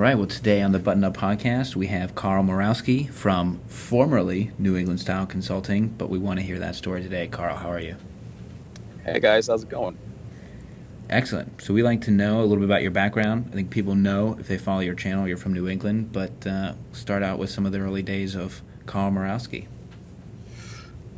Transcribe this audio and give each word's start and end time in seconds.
right. 0.00 0.16
Well, 0.16 0.26
today 0.26 0.62
on 0.62 0.72
the 0.72 0.78
Button 0.78 1.04
Up 1.04 1.14
Podcast, 1.14 1.76
we 1.76 1.88
have 1.88 2.14
Carl 2.14 2.42
Murawski 2.42 3.10
from 3.10 3.60
formerly 3.66 4.50
New 4.58 4.74
England 4.74 4.98
Style 4.98 5.26
Consulting, 5.26 5.88
but 5.88 6.08
we 6.08 6.18
want 6.18 6.40
to 6.40 6.42
hear 6.42 6.58
that 6.58 6.74
story 6.74 7.02
today. 7.02 7.28
Carl, 7.28 7.54
how 7.54 7.70
are 7.70 7.80
you? 7.80 7.96
Hey 9.04 9.20
guys, 9.20 9.48
how's 9.48 9.62
it 9.62 9.68
going? 9.68 9.98
Excellent. 11.10 11.60
So 11.60 11.74
we 11.74 11.82
like 11.82 12.00
to 12.02 12.10
know 12.10 12.40
a 12.40 12.46
little 12.46 12.56
bit 12.56 12.64
about 12.64 12.80
your 12.80 12.92
background. 12.92 13.50
I 13.50 13.54
think 13.54 13.68
people 13.68 13.94
know 13.94 14.38
if 14.40 14.48
they 14.48 14.56
follow 14.56 14.80
your 14.80 14.94
channel, 14.94 15.28
you're 15.28 15.36
from 15.36 15.52
New 15.52 15.68
England, 15.68 16.12
but 16.12 16.46
uh, 16.46 16.72
start 16.92 17.22
out 17.22 17.38
with 17.38 17.50
some 17.50 17.66
of 17.66 17.72
the 17.72 17.80
early 17.80 18.02
days 18.02 18.34
of 18.34 18.62
Carl 18.86 19.10
Murawski. 19.10 19.66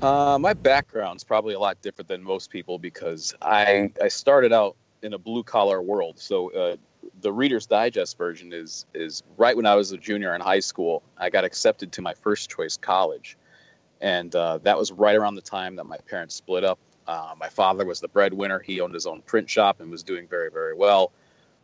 Uh, 0.00 0.38
my 0.40 0.54
background's 0.54 1.22
probably 1.22 1.54
a 1.54 1.60
lot 1.60 1.80
different 1.82 2.08
than 2.08 2.20
most 2.20 2.50
people 2.50 2.80
because 2.80 3.32
I 3.40 3.92
I 4.02 4.08
started 4.08 4.52
out 4.52 4.74
in 5.02 5.12
a 5.12 5.18
blue 5.18 5.44
collar 5.44 5.80
world. 5.80 6.18
So 6.18 6.52
uh, 6.52 6.76
the 7.22 7.32
Reader's 7.32 7.66
Digest 7.66 8.18
version 8.18 8.52
is 8.52 8.84
is 8.92 9.22
right 9.36 9.56
when 9.56 9.64
I 9.64 9.76
was 9.76 9.92
a 9.92 9.96
junior 9.96 10.34
in 10.34 10.40
high 10.40 10.60
school. 10.60 11.02
I 11.16 11.30
got 11.30 11.44
accepted 11.44 11.92
to 11.92 12.02
my 12.02 12.14
first 12.14 12.50
choice 12.50 12.76
college, 12.76 13.38
and 14.00 14.34
uh, 14.34 14.58
that 14.58 14.76
was 14.76 14.92
right 14.92 15.16
around 15.16 15.36
the 15.36 15.42
time 15.42 15.76
that 15.76 15.84
my 15.84 15.98
parents 16.08 16.34
split 16.34 16.64
up. 16.64 16.78
Uh, 17.06 17.34
my 17.38 17.48
father 17.48 17.84
was 17.84 18.00
the 18.00 18.08
breadwinner. 18.08 18.58
He 18.58 18.80
owned 18.80 18.94
his 18.94 19.06
own 19.06 19.22
print 19.22 19.48
shop 19.48 19.80
and 19.80 19.90
was 19.90 20.02
doing 20.02 20.26
very 20.26 20.50
very 20.50 20.74
well. 20.74 21.12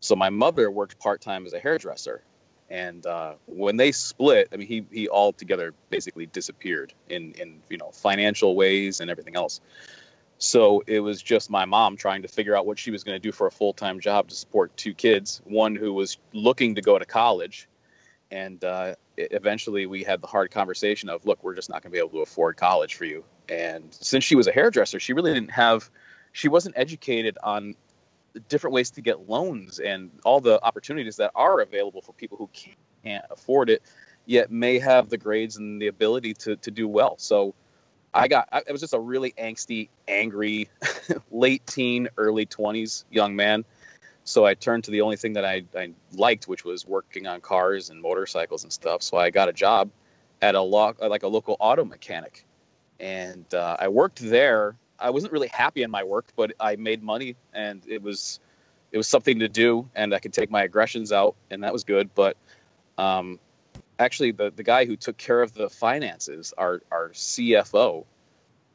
So 0.00 0.14
my 0.14 0.30
mother 0.30 0.70
worked 0.70 0.98
part 0.98 1.20
time 1.20 1.44
as 1.44 1.52
a 1.52 1.58
hairdresser, 1.58 2.22
and 2.70 3.04
uh, 3.04 3.34
when 3.46 3.76
they 3.76 3.92
split, 3.92 4.48
I 4.52 4.56
mean 4.56 4.68
he 4.68 4.84
he 4.90 5.08
altogether 5.08 5.74
basically 5.90 6.26
disappeared 6.26 6.94
in 7.08 7.32
in 7.32 7.60
you 7.68 7.78
know 7.78 7.90
financial 7.90 8.54
ways 8.54 9.00
and 9.00 9.10
everything 9.10 9.36
else. 9.36 9.60
So 10.38 10.84
it 10.86 11.00
was 11.00 11.20
just 11.20 11.50
my 11.50 11.64
mom 11.64 11.96
trying 11.96 12.22
to 12.22 12.28
figure 12.28 12.56
out 12.56 12.64
what 12.64 12.78
she 12.78 12.92
was 12.92 13.02
going 13.02 13.16
to 13.16 13.20
do 13.20 13.32
for 13.32 13.48
a 13.48 13.50
full 13.50 13.72
time 13.72 14.00
job 14.00 14.28
to 14.28 14.34
support 14.34 14.76
two 14.76 14.94
kids, 14.94 15.42
one 15.44 15.74
who 15.74 15.92
was 15.92 16.16
looking 16.32 16.76
to 16.76 16.80
go 16.80 16.98
to 16.98 17.04
college. 17.04 17.68
And 18.30 18.62
uh, 18.62 18.94
eventually 19.16 19.86
we 19.86 20.04
had 20.04 20.20
the 20.20 20.26
hard 20.26 20.50
conversation 20.50 21.08
of, 21.08 21.26
look, 21.26 21.42
we're 21.42 21.54
just 21.54 21.70
not 21.70 21.82
going 21.82 21.90
to 21.90 21.94
be 21.94 21.98
able 21.98 22.10
to 22.10 22.20
afford 22.20 22.56
college 22.56 22.94
for 22.94 23.04
you. 23.04 23.24
And 23.48 23.92
since 23.92 24.22
she 24.22 24.36
was 24.36 24.46
a 24.46 24.52
hairdresser, 24.52 25.00
she 25.00 25.12
really 25.12 25.32
didn't 25.32 25.50
have, 25.50 25.90
she 26.32 26.48
wasn't 26.48 26.76
educated 26.78 27.38
on 27.42 27.74
different 28.48 28.74
ways 28.74 28.90
to 28.92 29.00
get 29.00 29.28
loans 29.28 29.80
and 29.80 30.10
all 30.24 30.40
the 30.40 30.62
opportunities 30.62 31.16
that 31.16 31.32
are 31.34 31.60
available 31.60 32.02
for 32.02 32.12
people 32.12 32.38
who 32.38 32.48
can't 33.02 33.24
afford 33.30 33.70
it, 33.70 33.82
yet 34.26 34.52
may 34.52 34.78
have 34.78 35.08
the 35.08 35.16
grades 35.16 35.56
and 35.56 35.80
the 35.80 35.88
ability 35.88 36.34
to, 36.34 36.56
to 36.56 36.70
do 36.70 36.86
well. 36.86 37.16
So, 37.18 37.54
I 38.14 38.28
got 38.28 38.48
I, 38.52 38.58
it 38.66 38.72
was 38.72 38.80
just 38.80 38.94
a 38.94 39.00
really 39.00 39.32
angsty, 39.38 39.88
angry, 40.06 40.68
late 41.30 41.66
teen, 41.66 42.08
early 42.16 42.46
twenties 42.46 43.04
young 43.10 43.36
man. 43.36 43.64
So 44.24 44.44
I 44.44 44.54
turned 44.54 44.84
to 44.84 44.90
the 44.90 45.00
only 45.00 45.16
thing 45.16 45.34
that 45.34 45.44
I, 45.46 45.64
I 45.74 45.92
liked, 46.12 46.48
which 46.48 46.62
was 46.64 46.86
working 46.86 47.26
on 47.26 47.40
cars 47.40 47.88
and 47.88 48.00
motorcycles 48.02 48.62
and 48.62 48.72
stuff. 48.72 49.02
So 49.02 49.16
I 49.16 49.30
got 49.30 49.48
a 49.48 49.54
job 49.54 49.90
at 50.42 50.54
a 50.54 50.60
lo- 50.60 50.94
like 51.00 51.22
a 51.22 51.28
local 51.28 51.56
auto 51.60 51.84
mechanic, 51.84 52.44
and 53.00 53.52
uh, 53.54 53.76
I 53.78 53.88
worked 53.88 54.20
there. 54.20 54.76
I 54.98 55.10
wasn't 55.10 55.32
really 55.32 55.48
happy 55.48 55.82
in 55.82 55.90
my 55.90 56.04
work, 56.04 56.26
but 56.36 56.52
I 56.60 56.76
made 56.76 57.02
money, 57.02 57.36
and 57.54 57.82
it 57.88 58.02
was 58.02 58.40
it 58.92 58.96
was 58.96 59.08
something 59.08 59.38
to 59.40 59.48
do, 59.48 59.88
and 59.94 60.14
I 60.14 60.18
could 60.18 60.32
take 60.32 60.50
my 60.50 60.62
aggressions 60.62 61.12
out, 61.12 61.36
and 61.50 61.62
that 61.64 61.72
was 61.72 61.84
good. 61.84 62.10
But 62.14 62.36
um, 62.98 63.38
actually 63.98 64.32
the, 64.32 64.50
the 64.54 64.62
guy 64.62 64.84
who 64.84 64.96
took 64.96 65.16
care 65.16 65.42
of 65.42 65.52
the 65.54 65.68
finances, 65.68 66.54
our, 66.56 66.82
our 66.90 67.10
CFO, 67.10 68.04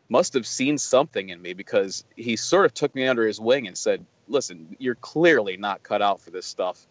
must 0.10 0.34
have 0.34 0.46
seen 0.46 0.78
something 0.78 1.30
in 1.30 1.42
me 1.42 1.54
because 1.54 2.04
he 2.16 2.36
sort 2.36 2.66
of 2.66 2.74
took 2.74 2.94
me 2.94 3.08
under 3.08 3.26
his 3.26 3.40
wing 3.40 3.68
and 3.68 3.78
said, 3.78 4.06
listen, 4.28 4.76
you're 4.80 4.96
clearly 4.96 5.58
not 5.58 5.82
cut 5.84 6.02
out 6.02 6.20
for 6.20 6.30
this 6.30 6.46
stuff. 6.46 6.86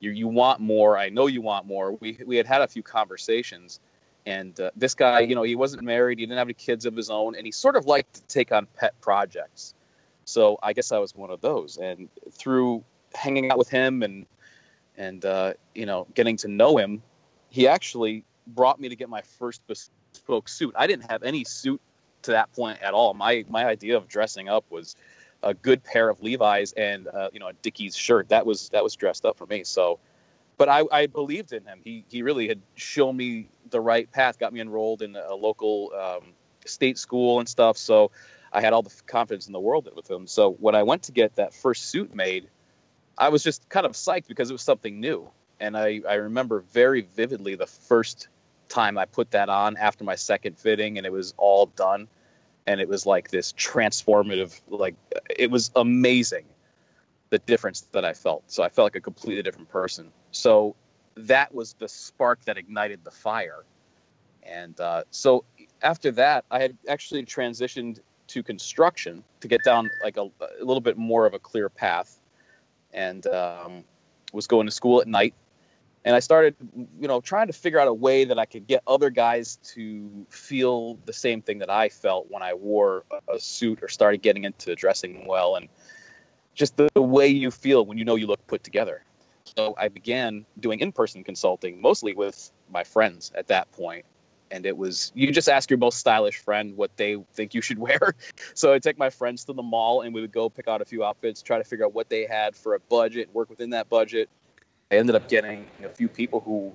You, 0.00 0.10
you 0.10 0.28
want 0.28 0.60
more. 0.60 0.98
I 0.98 1.08
know 1.08 1.26
you 1.26 1.40
want 1.40 1.66
more. 1.66 1.92
We, 1.92 2.18
we 2.26 2.36
had 2.36 2.46
had 2.46 2.62
a 2.62 2.68
few 2.68 2.82
conversations 2.82 3.80
and 4.26 4.58
uh, 4.58 4.72
this 4.74 4.94
guy, 4.94 5.20
you 5.20 5.36
know, 5.36 5.44
he 5.44 5.54
wasn't 5.54 5.84
married. 5.84 6.18
He 6.18 6.26
didn't 6.26 6.38
have 6.38 6.48
any 6.48 6.54
kids 6.54 6.84
of 6.84 6.96
his 6.96 7.10
own. 7.10 7.36
And 7.36 7.46
he 7.46 7.52
sort 7.52 7.76
of 7.76 7.86
liked 7.86 8.14
to 8.14 8.22
take 8.22 8.50
on 8.50 8.66
pet 8.76 9.00
projects. 9.00 9.74
So 10.24 10.58
I 10.60 10.72
guess 10.72 10.90
I 10.90 10.98
was 10.98 11.14
one 11.14 11.30
of 11.30 11.40
those. 11.40 11.76
And 11.76 12.08
through 12.32 12.82
hanging 13.14 13.52
out 13.52 13.56
with 13.56 13.68
him 13.68 14.02
and, 14.02 14.26
and, 14.96 15.24
uh, 15.24 15.52
you 15.76 15.86
know, 15.86 16.08
getting 16.12 16.36
to 16.38 16.48
know 16.48 16.76
him, 16.76 17.02
he 17.50 17.68
actually 17.68 18.24
brought 18.46 18.80
me 18.80 18.88
to 18.88 18.96
get 18.96 19.08
my 19.08 19.22
first 19.38 19.62
bespoke 19.66 20.48
suit. 20.48 20.74
I 20.76 20.86
didn't 20.86 21.10
have 21.10 21.22
any 21.22 21.44
suit 21.44 21.80
to 22.22 22.32
that 22.32 22.52
point 22.52 22.82
at 22.82 22.94
all. 22.94 23.14
My 23.14 23.44
my 23.48 23.64
idea 23.66 23.96
of 23.96 24.08
dressing 24.08 24.48
up 24.48 24.64
was 24.70 24.96
a 25.42 25.54
good 25.54 25.84
pair 25.84 26.08
of 26.08 26.22
Levi's 26.22 26.72
and 26.72 27.08
uh, 27.08 27.30
you 27.32 27.40
know 27.40 27.48
a 27.48 27.52
Dickies 27.52 27.96
shirt. 27.96 28.28
That 28.28 28.46
was 28.46 28.68
that 28.70 28.82
was 28.82 28.94
dressed 28.94 29.24
up 29.24 29.36
for 29.36 29.46
me. 29.46 29.64
So, 29.64 29.98
but 30.56 30.68
I, 30.68 30.84
I 30.90 31.06
believed 31.06 31.52
in 31.52 31.64
him. 31.64 31.80
He 31.84 32.04
he 32.08 32.22
really 32.22 32.48
had 32.48 32.60
shown 32.74 33.16
me 33.16 33.48
the 33.70 33.80
right 33.80 34.10
path, 34.10 34.38
got 34.38 34.52
me 34.52 34.60
enrolled 34.60 35.02
in 35.02 35.16
a 35.16 35.34
local 35.34 35.92
um, 35.98 36.32
state 36.64 36.98
school 36.98 37.38
and 37.38 37.48
stuff. 37.48 37.76
So 37.76 38.10
I 38.52 38.60
had 38.60 38.72
all 38.72 38.82
the 38.82 38.92
confidence 39.06 39.46
in 39.46 39.52
the 39.52 39.60
world 39.60 39.88
with 39.94 40.10
him. 40.10 40.26
So 40.26 40.52
when 40.52 40.74
I 40.74 40.82
went 40.82 41.04
to 41.04 41.12
get 41.12 41.36
that 41.36 41.52
first 41.52 41.86
suit 41.86 42.14
made, 42.14 42.48
I 43.18 43.28
was 43.28 43.42
just 43.42 43.68
kind 43.68 43.86
of 43.86 43.92
psyched 43.92 44.28
because 44.28 44.50
it 44.50 44.54
was 44.54 44.62
something 44.62 45.00
new 45.00 45.30
and 45.60 45.76
I, 45.76 46.00
I 46.08 46.14
remember 46.14 46.60
very 46.60 47.02
vividly 47.02 47.54
the 47.54 47.66
first 47.66 48.28
time 48.68 48.98
I 48.98 49.04
put 49.04 49.30
that 49.30 49.48
on 49.48 49.76
after 49.76 50.04
my 50.04 50.16
second 50.16 50.58
fitting 50.58 50.98
and 50.98 51.06
it 51.06 51.12
was 51.12 51.34
all 51.36 51.66
done 51.66 52.08
and 52.66 52.80
it 52.80 52.88
was 52.88 53.06
like 53.06 53.30
this 53.30 53.52
transformative 53.52 54.60
like 54.68 54.96
it 55.30 55.50
was 55.50 55.70
amazing 55.76 56.44
the 57.30 57.38
difference 57.38 57.82
that 57.92 58.04
I 58.04 58.12
felt. 58.12 58.44
So 58.46 58.62
I 58.62 58.68
felt 58.68 58.86
like 58.86 58.96
a 58.96 59.00
completely 59.00 59.42
different 59.42 59.68
person. 59.68 60.12
So 60.30 60.76
that 61.16 61.54
was 61.54 61.74
the 61.74 61.88
spark 61.88 62.44
that 62.44 62.56
ignited 62.56 63.04
the 63.04 63.10
fire. 63.10 63.64
And 64.42 64.78
uh, 64.80 65.04
so 65.10 65.44
after 65.82 66.10
that 66.12 66.44
I 66.50 66.60
had 66.60 66.76
actually 66.88 67.24
transitioned 67.24 68.00
to 68.28 68.42
construction 68.42 69.22
to 69.40 69.48
get 69.48 69.62
down 69.64 69.88
like 70.02 70.16
a, 70.16 70.28
a 70.40 70.64
little 70.64 70.80
bit 70.80 70.96
more 70.96 71.26
of 71.26 71.34
a 71.34 71.38
clear 71.38 71.68
path. 71.68 72.18
And 72.92 73.26
um, 73.26 73.84
was 74.32 74.46
going 74.46 74.66
to 74.66 74.72
school 74.72 75.00
at 75.00 75.06
night 75.06 75.34
and 76.06 76.14
I 76.14 76.20
started, 76.20 76.54
you 77.00 77.08
know, 77.08 77.20
trying 77.20 77.48
to 77.48 77.52
figure 77.52 77.80
out 77.80 77.88
a 77.88 77.92
way 77.92 78.26
that 78.26 78.38
I 78.38 78.44
could 78.44 78.68
get 78.68 78.80
other 78.86 79.10
guys 79.10 79.56
to 79.74 80.24
feel 80.30 80.94
the 81.04 81.12
same 81.12 81.42
thing 81.42 81.58
that 81.58 81.68
I 81.68 81.88
felt 81.88 82.30
when 82.30 82.44
I 82.44 82.54
wore 82.54 83.02
a 83.28 83.40
suit 83.40 83.82
or 83.82 83.88
started 83.88 84.22
getting 84.22 84.44
into 84.44 84.76
dressing 84.76 85.26
well, 85.26 85.56
and 85.56 85.68
just 86.54 86.76
the, 86.76 86.88
the 86.94 87.02
way 87.02 87.26
you 87.26 87.50
feel 87.50 87.84
when 87.84 87.98
you 87.98 88.04
know 88.04 88.14
you 88.14 88.28
look 88.28 88.46
put 88.46 88.62
together. 88.62 89.02
So 89.56 89.74
I 89.76 89.88
began 89.88 90.46
doing 90.60 90.78
in-person 90.78 91.24
consulting, 91.24 91.80
mostly 91.80 92.14
with 92.14 92.52
my 92.70 92.84
friends 92.84 93.32
at 93.34 93.48
that 93.48 93.72
point, 93.72 94.04
and 94.52 94.64
it 94.64 94.76
was 94.76 95.10
you 95.16 95.32
just 95.32 95.48
ask 95.48 95.70
your 95.70 95.78
most 95.78 95.98
stylish 95.98 96.38
friend 96.38 96.76
what 96.76 96.96
they 96.96 97.16
think 97.34 97.52
you 97.52 97.60
should 97.60 97.78
wear. 97.80 98.14
So 98.54 98.72
I'd 98.72 98.82
take 98.84 98.96
my 98.96 99.10
friends 99.10 99.44
to 99.46 99.54
the 99.54 99.62
mall 99.62 100.02
and 100.02 100.14
we 100.14 100.20
would 100.20 100.32
go 100.32 100.50
pick 100.50 100.68
out 100.68 100.80
a 100.80 100.84
few 100.84 101.02
outfits, 101.02 101.42
try 101.42 101.58
to 101.58 101.64
figure 101.64 101.84
out 101.84 101.94
what 101.94 102.08
they 102.08 102.26
had 102.26 102.54
for 102.54 102.74
a 102.74 102.78
budget, 102.78 103.28
work 103.34 103.50
within 103.50 103.70
that 103.70 103.88
budget, 103.88 104.28
I 104.90 104.96
ended 104.96 105.16
up 105.16 105.28
getting 105.28 105.66
a 105.84 105.88
few 105.88 106.08
people 106.08 106.40
who 106.40 106.72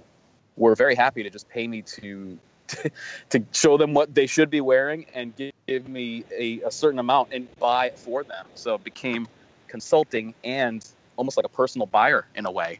were 0.57 0.75
very 0.75 0.95
happy 0.95 1.23
to 1.23 1.29
just 1.29 1.47
pay 1.47 1.67
me 1.67 1.81
to 1.81 2.38
to, 3.29 3.44
show 3.51 3.77
them 3.77 3.94
what 3.94 4.13
they 4.13 4.27
should 4.27 4.49
be 4.49 4.61
wearing 4.61 5.05
and 5.13 5.33
give, 5.67 5.88
me 5.88 6.23
a, 6.38 6.61
a, 6.61 6.71
certain 6.71 7.00
amount 7.00 7.29
and 7.31 7.47
buy 7.59 7.88
it 7.88 7.97
for 7.97 8.23
them. 8.23 8.45
So 8.55 8.75
it 8.75 8.83
became 8.83 9.27
consulting 9.67 10.33
and 10.44 10.85
almost 11.16 11.38
like 11.38 11.45
a 11.45 11.50
personal 11.50 11.88
buyer 11.88 12.25
in 12.35 12.45
a 12.45 12.51
way, 12.51 12.79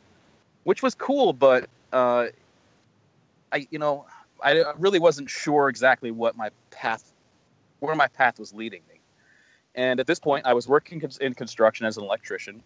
which 0.64 0.84
was 0.84 0.96
cool. 0.96 1.32
But 1.32 1.70
uh, 1.94 2.28
I, 3.52 3.68
you 3.70 3.80
know, 3.80 4.06
I 4.42 4.74
really 4.78 5.00
wasn't 5.00 5.30
sure 5.30 5.70
exactly 5.70 6.12
what 6.12 6.36
my 6.36 6.50
path, 6.70 7.12
where 7.80 7.96
my 7.96 8.08
path 8.08 8.40
was 8.40 8.54
leading 8.54 8.82
me. 8.90 9.00
And 9.76 10.02
at 10.02 10.08
this 10.08 10.20
point, 10.20 10.46
I 10.46 10.54
was 10.54 10.68
working 10.68 11.02
in 11.22 11.34
construction 11.34 11.86
as 11.86 11.98
an 11.98 12.04
electrician 12.04 12.62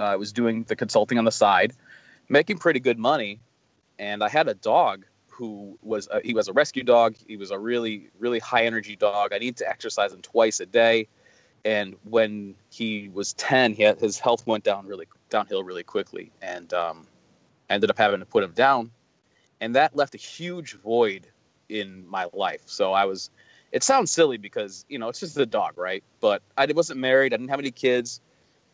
I 0.00 0.16
was 0.16 0.32
doing 0.32 0.64
the 0.64 0.76
consulting 0.76 1.18
on 1.18 1.24
the 1.24 1.32
side, 1.32 1.72
making 2.28 2.58
pretty 2.58 2.80
good 2.80 2.98
money, 2.98 3.40
and 3.98 4.22
I 4.22 4.28
had 4.28 4.48
a 4.48 4.54
dog 4.54 5.04
who 5.28 5.78
was 5.82 6.08
a, 6.10 6.20
he 6.22 6.34
was 6.34 6.48
a 6.48 6.52
rescue 6.52 6.82
dog. 6.82 7.16
He 7.26 7.36
was 7.36 7.50
a 7.50 7.58
really 7.58 8.10
really 8.18 8.38
high 8.38 8.64
energy 8.66 8.96
dog. 8.96 9.32
I 9.32 9.38
needed 9.38 9.58
to 9.58 9.68
exercise 9.68 10.12
him 10.12 10.22
twice 10.22 10.60
a 10.60 10.66
day, 10.66 11.08
and 11.64 11.96
when 12.04 12.54
he 12.70 13.08
was 13.12 13.32
ten, 13.34 13.74
he 13.74 13.82
had, 13.82 14.00
his 14.00 14.18
health 14.18 14.46
went 14.46 14.64
down 14.64 14.86
really 14.86 15.06
downhill 15.28 15.62
really 15.62 15.84
quickly, 15.84 16.30
and 16.42 16.72
um, 16.72 17.06
ended 17.68 17.90
up 17.90 17.98
having 17.98 18.20
to 18.20 18.26
put 18.26 18.44
him 18.44 18.52
down, 18.52 18.90
and 19.60 19.76
that 19.76 19.96
left 19.96 20.14
a 20.14 20.18
huge 20.18 20.74
void 20.74 21.26
in 21.68 22.06
my 22.08 22.26
life. 22.32 22.62
So 22.66 22.92
I 22.92 23.04
was. 23.04 23.30
It 23.72 23.84
sounds 23.84 24.10
silly 24.10 24.36
because 24.36 24.84
you 24.88 24.98
know 24.98 25.08
it's 25.08 25.20
just 25.20 25.36
a 25.36 25.46
dog, 25.46 25.78
right? 25.78 26.02
But 26.20 26.42
I 26.58 26.66
wasn't 26.66 26.98
married. 26.98 27.32
I 27.32 27.36
didn't 27.36 27.50
have 27.50 27.60
any 27.60 27.70
kids 27.70 28.20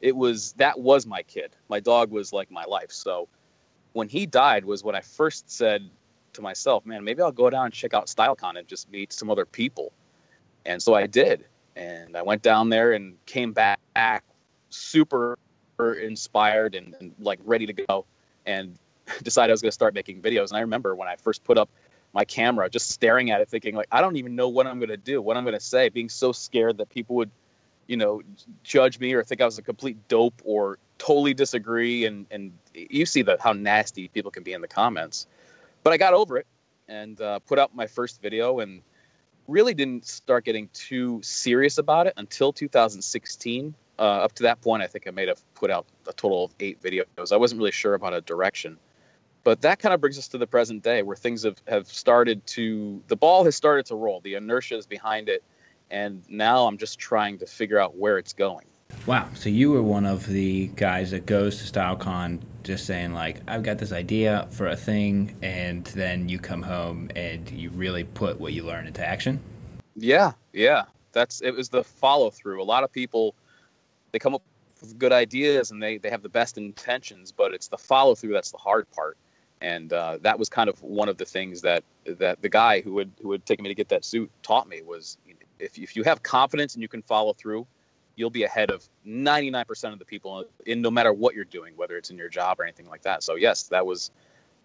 it 0.01 0.15
was 0.15 0.53
that 0.55 0.79
was 0.79 1.07
my 1.07 1.23
kid. 1.23 1.55
My 1.69 1.81
dog 1.81 2.11
was 2.11 2.33
like 2.33 2.51
my 2.51 2.65
life. 2.65 2.91
So 2.91 3.29
when 3.93 4.09
he 4.09 4.27
died 4.27 4.65
was 4.65 4.85
when 4.85 4.95
I 4.95 5.01
first 5.01 5.51
said 5.51 5.89
to 6.35 6.43
myself, 6.43 6.85
man, 6.85 7.05
maybe 7.05 7.23
I'll 7.23 7.33
go 7.33 7.51
down 7.51 7.67
and 7.67 7.75
check 7.75 7.95
out 7.95 8.07
StyleCon 8.07 8.59
and 8.59 8.69
just 8.69 8.91
meet 8.91 9.13
some 9.13 9.31
other 9.31 9.47
people. 9.47 9.93
And 10.65 10.83
so 10.83 10.95
I 10.95 11.07
did. 11.07 11.47
And 11.75 12.17
I 12.17 12.23
went 12.23 12.43
down 12.43 12.69
there 12.69 12.93
and 12.93 13.17
came 13.27 13.53
back 13.53 13.79
super 14.71 15.39
inspired 15.79 16.75
and, 16.75 16.95
and 17.01 17.15
like 17.19 17.41
ready 17.45 17.67
to 17.67 17.73
go. 17.73 18.07
And 18.45 18.79
decided 19.23 19.51
I 19.51 19.55
was 19.55 19.63
going 19.63 19.71
to 19.71 19.75
start 19.75 19.95
making 19.95 20.23
videos. 20.23 20.49
And 20.49 20.59
I 20.59 20.61
remember 20.61 20.95
when 20.95 21.09
I 21.09 21.17
first 21.17 21.45
put 21.45 21.59
up 21.59 21.71
my 22.13 22.25
camera, 22.25 22.69
just 22.71 22.91
staring 22.91 23.31
at 23.31 23.41
it, 23.41 23.49
thinking 23.49 23.75
like, 23.75 23.89
I 23.93 24.01
don't 24.01 24.17
even 24.17 24.37
know 24.37 24.49
what 24.49 24.67
I'm 24.67 24.79
going 24.79 24.91
to 24.91 24.97
do, 24.97 25.21
what 25.21 25.37
I'm 25.37 25.45
going 25.45 25.55
to 25.55 25.61
say, 25.61 25.89
being 25.89 26.09
so 26.09 26.33
scared 26.33 26.79
that 26.79 26.89
people 26.89 27.17
would, 27.17 27.31
you 27.87 27.97
know, 27.97 28.23
judge 28.63 28.99
me 28.99 29.13
or 29.15 29.23
think 29.23 29.41
I 29.41 29.45
was 29.45 29.59
a 29.59 29.63
complete 29.63 30.09
dope 30.09 30.41
or 30.45 30.79
totally 30.99 31.35
disagree. 31.35 32.05
And 32.05 32.27
and 32.31 32.53
you 32.75 33.07
see 33.07 33.23
the 33.23 33.37
how 33.41 33.53
nasty 33.53 34.09
people 34.09 34.31
can 34.31 34.43
be 34.43 34.53
in 34.53 34.61
the 34.61 34.69
comments. 34.69 35.27
But 35.83 35.93
I 35.93 35.97
got 35.97 36.15
over 36.15 36.39
it 36.39 36.47
and 36.89 37.21
uh, 37.21 37.39
put 37.41 37.59
out 37.59 37.75
my 37.75 37.87
first 37.87 38.21
video 38.21 38.61
and 38.61 38.83
really 39.49 39.75
didn't 39.75 40.07
start 40.07 40.45
getting 40.45 40.69
too 40.73 41.21
serious 41.23 41.79
about 41.79 42.07
it 42.07 42.15
until 42.17 42.53
2016. 42.53 43.75
Uh, 43.99 44.03
up 44.03 44.33
to 44.35 44.43
that 44.45 44.61
point, 44.61 44.83
I 44.83 44.87
think 44.87 45.07
I 45.07 45.11
may 45.11 45.27
have 45.27 45.41
put 45.55 45.71
out 45.71 45.87
a 46.07 46.13
total 46.13 46.45
of 46.45 46.55
eight 46.61 46.83
videos. 46.83 47.33
I 47.33 47.37
wasn't 47.37 47.61
really 47.61 47.71
sure 47.71 47.95
about 47.95 48.13
a 48.13 48.21
direction. 48.21 48.79
But 49.43 49.61
that 49.61 49.79
kind 49.79 49.95
of 49.95 50.01
brings 50.01 50.19
us 50.19 50.29
to 50.29 50.39
the 50.39 50.47
present 50.47 50.83
day 50.83 51.03
where 51.03 51.17
things 51.17 51.45
have, 51.45 51.57
have 51.69 51.87
started 51.87 52.45
to, 52.49 53.01
the 53.07 53.17
ball 53.17 53.45
has 53.45 53.55
started 53.55 53.87
to 53.87 53.95
roll. 53.95 54.21
The 54.21 54.35
inertia 54.35 54.77
is 54.77 54.87
behind 54.87 55.29
it. 55.29 55.45
And 55.91 56.23
now 56.29 56.67
I'm 56.67 56.79
just 56.79 56.99
trying 56.99 57.39
to 57.39 57.47
figure 57.47 57.79
out 57.79 57.97
where 57.97 58.19
it's 58.19 58.33
going. 58.33 58.67
Wow. 59.07 59.29
So 59.35 59.49
you 59.49 59.71
were 59.71 59.83
one 59.83 60.07
of 60.07 60.27
the 60.27 60.69
guys 60.69 61.11
that 61.13 61.27
goes 61.27 61.63
to 61.63 61.73
StyleCon 61.73 62.41
just 62.65 62.87
saying, 62.87 63.13
like, 63.13 63.41
I've 63.47 63.63
got 63.63 63.79
this 63.79 63.93
idea 63.93 64.49
for 64.51 64.67
a 64.67 64.77
thing. 64.77 65.37
And 65.43 65.85
then 65.87 66.29
you 66.29 66.39
come 66.39 66.63
home 66.63 67.11
and 67.15 67.49
you 67.51 67.71
really 67.71 68.05
put 68.05 68.41
what 68.41 68.53
you 68.53 68.65
learn 68.65 68.87
into 68.87 69.07
action? 69.07 69.41
Yeah. 69.95 70.33
Yeah. 70.53 70.85
That's, 71.13 71.41
it 71.41 71.53
was 71.53 71.69
the 71.69 71.85
follow 71.85 72.31
through. 72.31 72.63
A 72.63 72.65
lot 72.65 72.83
of 72.85 72.93
people, 72.93 73.35
they 74.13 74.19
come 74.19 74.35
up 74.35 74.43
with 74.81 74.99
good 74.99 75.13
ideas 75.13 75.71
and 75.71 75.83
they, 75.83 75.99
they 75.99 76.11
have 76.11 76.23
the 76.23 76.29
best 76.29 76.59
intentions, 76.59 77.33
but 77.33 77.55
it's 77.55 77.69
the 77.69 77.79
follow 77.79 78.15
through 78.15 78.33
that's 78.33 78.51
the 78.51 78.59
hard 78.59 78.91
part 78.91 79.17
and 79.61 79.93
uh, 79.93 80.19
that 80.23 80.39
was 80.39 80.49
kind 80.49 80.69
of 80.69 80.83
one 80.83 81.09
of 81.09 81.17
the 81.17 81.25
things 81.25 81.63
that 81.63 81.85
that 82.05 82.43
the 82.43 82.49
guy 82.49 82.81
who 82.81 82.95
would 82.95 83.13
who 83.23 83.33
had 83.33 83.45
taken 83.47 83.63
me 83.63 83.69
to 83.69 83.75
get 83.75 83.89
that 83.89 84.05
suit 84.05 84.31
taught 84.43 84.69
me 84.69 84.83
was 84.83 85.19
if 85.59 85.79
if 85.79 85.97
you 85.97 86.03
have 86.05 86.23
confidence 86.23 86.75
and 86.75 86.83
you 86.83 86.89
can 86.89 87.03
follow 87.03 87.33
through, 87.33 87.67
you'll 88.17 88.31
be 88.31 88.45
ahead 88.45 88.71
of 88.71 88.87
99% 89.07 89.93
of 89.93 89.99
the 89.99 90.05
people 90.05 90.45
in 90.65 90.83
no 90.83 90.91
matter 90.91 91.13
what 91.13 91.35
you're 91.35 91.45
doing, 91.45 91.75
whether 91.77 91.97
it's 91.97 92.11
in 92.11 92.19
your 92.19 92.29
job 92.29 92.61
or 92.61 92.65
anything 92.65 92.89
like 92.89 93.03
that. 93.03 93.23
So 93.23 93.37
yes, 93.37 93.65
that 93.65 93.87
was 93.87 94.11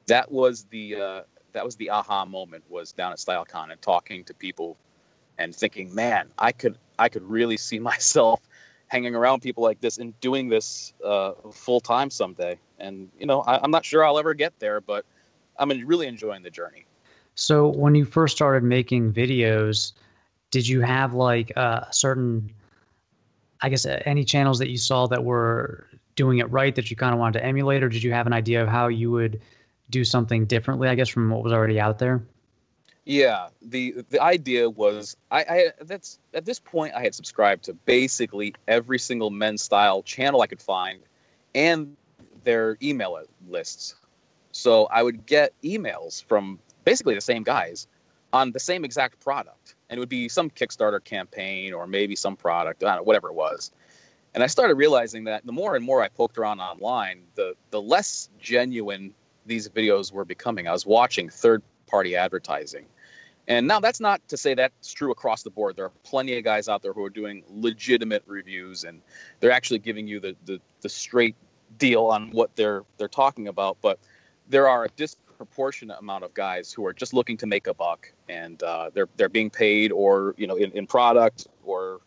that 0.07 0.31
was 0.31 0.63
the 0.65 0.95
uh, 0.95 1.21
that 1.53 1.65
was 1.65 1.75
the 1.75 1.91
aha 1.91 2.25
moment 2.25 2.63
was 2.69 2.91
down 2.91 3.11
at 3.11 3.17
StyleCon 3.17 3.71
and 3.71 3.81
talking 3.81 4.23
to 4.25 4.33
people 4.33 4.77
and 5.37 5.55
thinking, 5.55 5.93
man, 5.93 6.29
I 6.37 6.51
could 6.51 6.77
I 6.97 7.09
could 7.09 7.23
really 7.23 7.57
see 7.57 7.79
myself 7.91 8.41
hanging 8.87 9.15
around 9.15 9.41
people 9.41 9.63
like 9.63 9.79
this 9.79 9.97
and 9.97 10.19
doing 10.19 10.49
this 10.49 10.93
uh, 11.03 11.31
full 11.53 11.79
time 11.79 12.09
someday. 12.09 12.59
And 12.81 13.09
you 13.17 13.25
know, 13.25 13.41
I, 13.41 13.63
am 13.63 13.71
not 13.71 13.85
sure 13.85 14.03
I'll 14.03 14.19
ever 14.19 14.33
get 14.33 14.59
there, 14.59 14.81
but 14.81 15.05
I'm 15.57 15.69
really 15.85 16.07
enjoying 16.07 16.43
the 16.43 16.49
journey. 16.49 16.85
So 17.35 17.67
when 17.67 17.95
you 17.95 18.05
first 18.05 18.35
started 18.35 18.63
making 18.63 19.13
videos, 19.13 19.93
did 20.49 20.67
you 20.67 20.81
have 20.81 21.13
like 21.13 21.51
a 21.51 21.87
certain, 21.91 22.51
I 23.61 23.69
guess, 23.69 23.85
any 23.85 24.23
channels 24.23 24.59
that 24.59 24.69
you 24.69 24.77
saw 24.77 25.07
that 25.07 25.23
were 25.23 25.87
doing 26.15 26.39
it 26.39 26.51
right 26.51 26.75
that 26.75 26.89
you 26.89 26.97
kind 26.97 27.13
of 27.13 27.19
wanted 27.19 27.39
to 27.39 27.45
emulate, 27.45 27.83
or 27.83 27.89
did 27.89 28.03
you 28.03 28.11
have 28.11 28.27
an 28.27 28.33
idea 28.33 28.61
of 28.61 28.67
how 28.67 28.87
you 28.89 29.11
would 29.11 29.39
do 29.89 30.03
something 30.03 30.45
differently? 30.45 30.89
I 30.89 30.95
guess 30.95 31.09
from 31.09 31.29
what 31.29 31.43
was 31.43 31.53
already 31.53 31.79
out 31.79 31.99
there. 31.99 32.21
Yeah, 33.05 33.47
the 33.61 34.03
the 34.09 34.21
idea 34.21 34.69
was 34.69 35.17
I, 35.31 35.39
I 35.41 35.71
that's 35.81 36.19
at 36.33 36.45
this 36.45 36.59
point 36.59 36.93
I 36.93 37.01
had 37.01 37.15
subscribed 37.15 37.63
to 37.63 37.73
basically 37.73 38.53
every 38.67 38.99
single 38.99 39.31
men's 39.31 39.63
style 39.63 40.03
channel 40.03 40.41
I 40.41 40.47
could 40.47 40.61
find, 40.61 40.99
and 41.55 41.97
their 42.43 42.77
email 42.81 43.19
lists. 43.47 43.95
So 44.51 44.85
I 44.85 45.01
would 45.01 45.25
get 45.25 45.53
emails 45.63 46.23
from 46.25 46.59
basically 46.83 47.15
the 47.15 47.21
same 47.21 47.43
guys 47.43 47.87
on 48.33 48.51
the 48.51 48.59
same 48.59 48.85
exact 48.85 49.19
product, 49.19 49.75
and 49.89 49.97
it 49.97 49.99
would 49.99 50.09
be 50.09 50.29
some 50.29 50.49
Kickstarter 50.49 51.03
campaign 51.03 51.73
or 51.73 51.87
maybe 51.87 52.15
some 52.15 52.35
product, 52.35 52.81
know, 52.81 53.03
whatever 53.03 53.29
it 53.29 53.35
was. 53.35 53.71
And 54.33 54.43
I 54.43 54.47
started 54.47 54.75
realizing 54.75 55.25
that 55.25 55.45
the 55.45 55.51
more 55.51 55.75
and 55.75 55.83
more 55.83 56.01
I 56.01 56.07
poked 56.07 56.37
around 56.37 56.61
online, 56.61 57.23
the 57.35 57.55
the 57.69 57.81
less 57.81 58.29
genuine 58.39 59.13
these 59.45 59.67
videos 59.69 60.11
were 60.11 60.25
becoming. 60.25 60.67
I 60.67 60.71
was 60.71 60.85
watching 60.85 61.29
third 61.29 61.61
party 61.87 62.15
advertising. 62.15 62.85
And 63.47 63.67
now 63.67 63.79
that's 63.79 63.99
not 63.99 64.25
to 64.29 64.37
say 64.37 64.53
that's 64.53 64.93
true 64.93 65.11
across 65.11 65.43
the 65.43 65.49
board. 65.49 65.75
There 65.75 65.85
are 65.85 65.91
plenty 66.03 66.37
of 66.37 66.43
guys 66.43 66.69
out 66.69 66.83
there 66.83 66.93
who 66.93 67.03
are 67.03 67.09
doing 67.09 67.43
legitimate 67.49 68.23
reviews 68.27 68.83
and 68.83 69.01
they're 69.39 69.51
actually 69.51 69.79
giving 69.79 70.07
you 70.07 70.19
the, 70.19 70.35
the, 70.45 70.61
the 70.81 70.89
straight 70.89 71.35
deal 71.77 72.05
on 72.05 72.31
what 72.31 72.55
they're 72.55 72.83
they're 72.97 73.07
talking 73.07 73.47
about. 73.47 73.77
But 73.81 73.99
there 74.49 74.67
are 74.67 74.85
a 74.85 74.89
disproportionate 74.89 75.99
amount 75.99 76.23
of 76.23 76.33
guys 76.33 76.71
who 76.71 76.85
are 76.85 76.93
just 76.93 77.13
looking 77.13 77.37
to 77.37 77.47
make 77.47 77.67
a 77.67 77.73
buck 77.73 78.11
and 78.29 78.61
uh, 78.61 78.89
they're 78.93 79.09
they're 79.17 79.29
being 79.29 79.49
paid 79.49 79.91
or 79.91 80.35
you 80.37 80.47
know 80.47 80.55
in, 80.55 80.71
in 80.71 80.87
product 80.87 81.47
or 81.63 82.01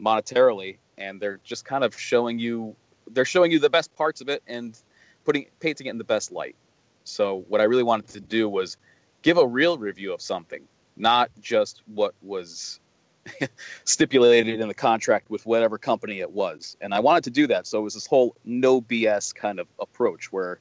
monetarily 0.00 0.78
and 0.98 1.20
they're 1.20 1.40
just 1.44 1.64
kind 1.64 1.84
of 1.84 1.98
showing 1.98 2.38
you 2.38 2.74
they're 3.10 3.24
showing 3.24 3.50
you 3.50 3.58
the 3.58 3.70
best 3.70 3.94
parts 3.96 4.20
of 4.20 4.28
it 4.28 4.42
and 4.46 4.78
putting 5.24 5.46
painting 5.60 5.86
it 5.86 5.90
in 5.90 5.98
the 5.98 6.04
best 6.04 6.32
light. 6.32 6.56
So 7.04 7.44
what 7.48 7.60
I 7.60 7.64
really 7.64 7.82
wanted 7.82 8.08
to 8.08 8.20
do 8.20 8.48
was 8.48 8.76
give 9.22 9.36
a 9.36 9.46
real 9.46 9.78
review 9.78 10.12
of 10.12 10.22
something, 10.22 10.62
not 10.96 11.30
just 11.40 11.82
what 11.86 12.14
was 12.22 12.80
stipulated 13.84 14.60
in 14.60 14.68
the 14.68 14.74
contract 14.74 15.30
with 15.30 15.46
whatever 15.46 15.78
company 15.78 16.20
it 16.20 16.30
was. 16.30 16.76
And 16.80 16.92
I 16.94 17.00
wanted 17.00 17.24
to 17.24 17.30
do 17.30 17.46
that. 17.48 17.66
So 17.66 17.78
it 17.78 17.82
was 17.82 17.94
this 17.94 18.06
whole 18.06 18.36
no 18.44 18.80
BS 18.80 19.34
kind 19.34 19.60
of 19.60 19.68
approach 19.78 20.32
where, 20.32 20.60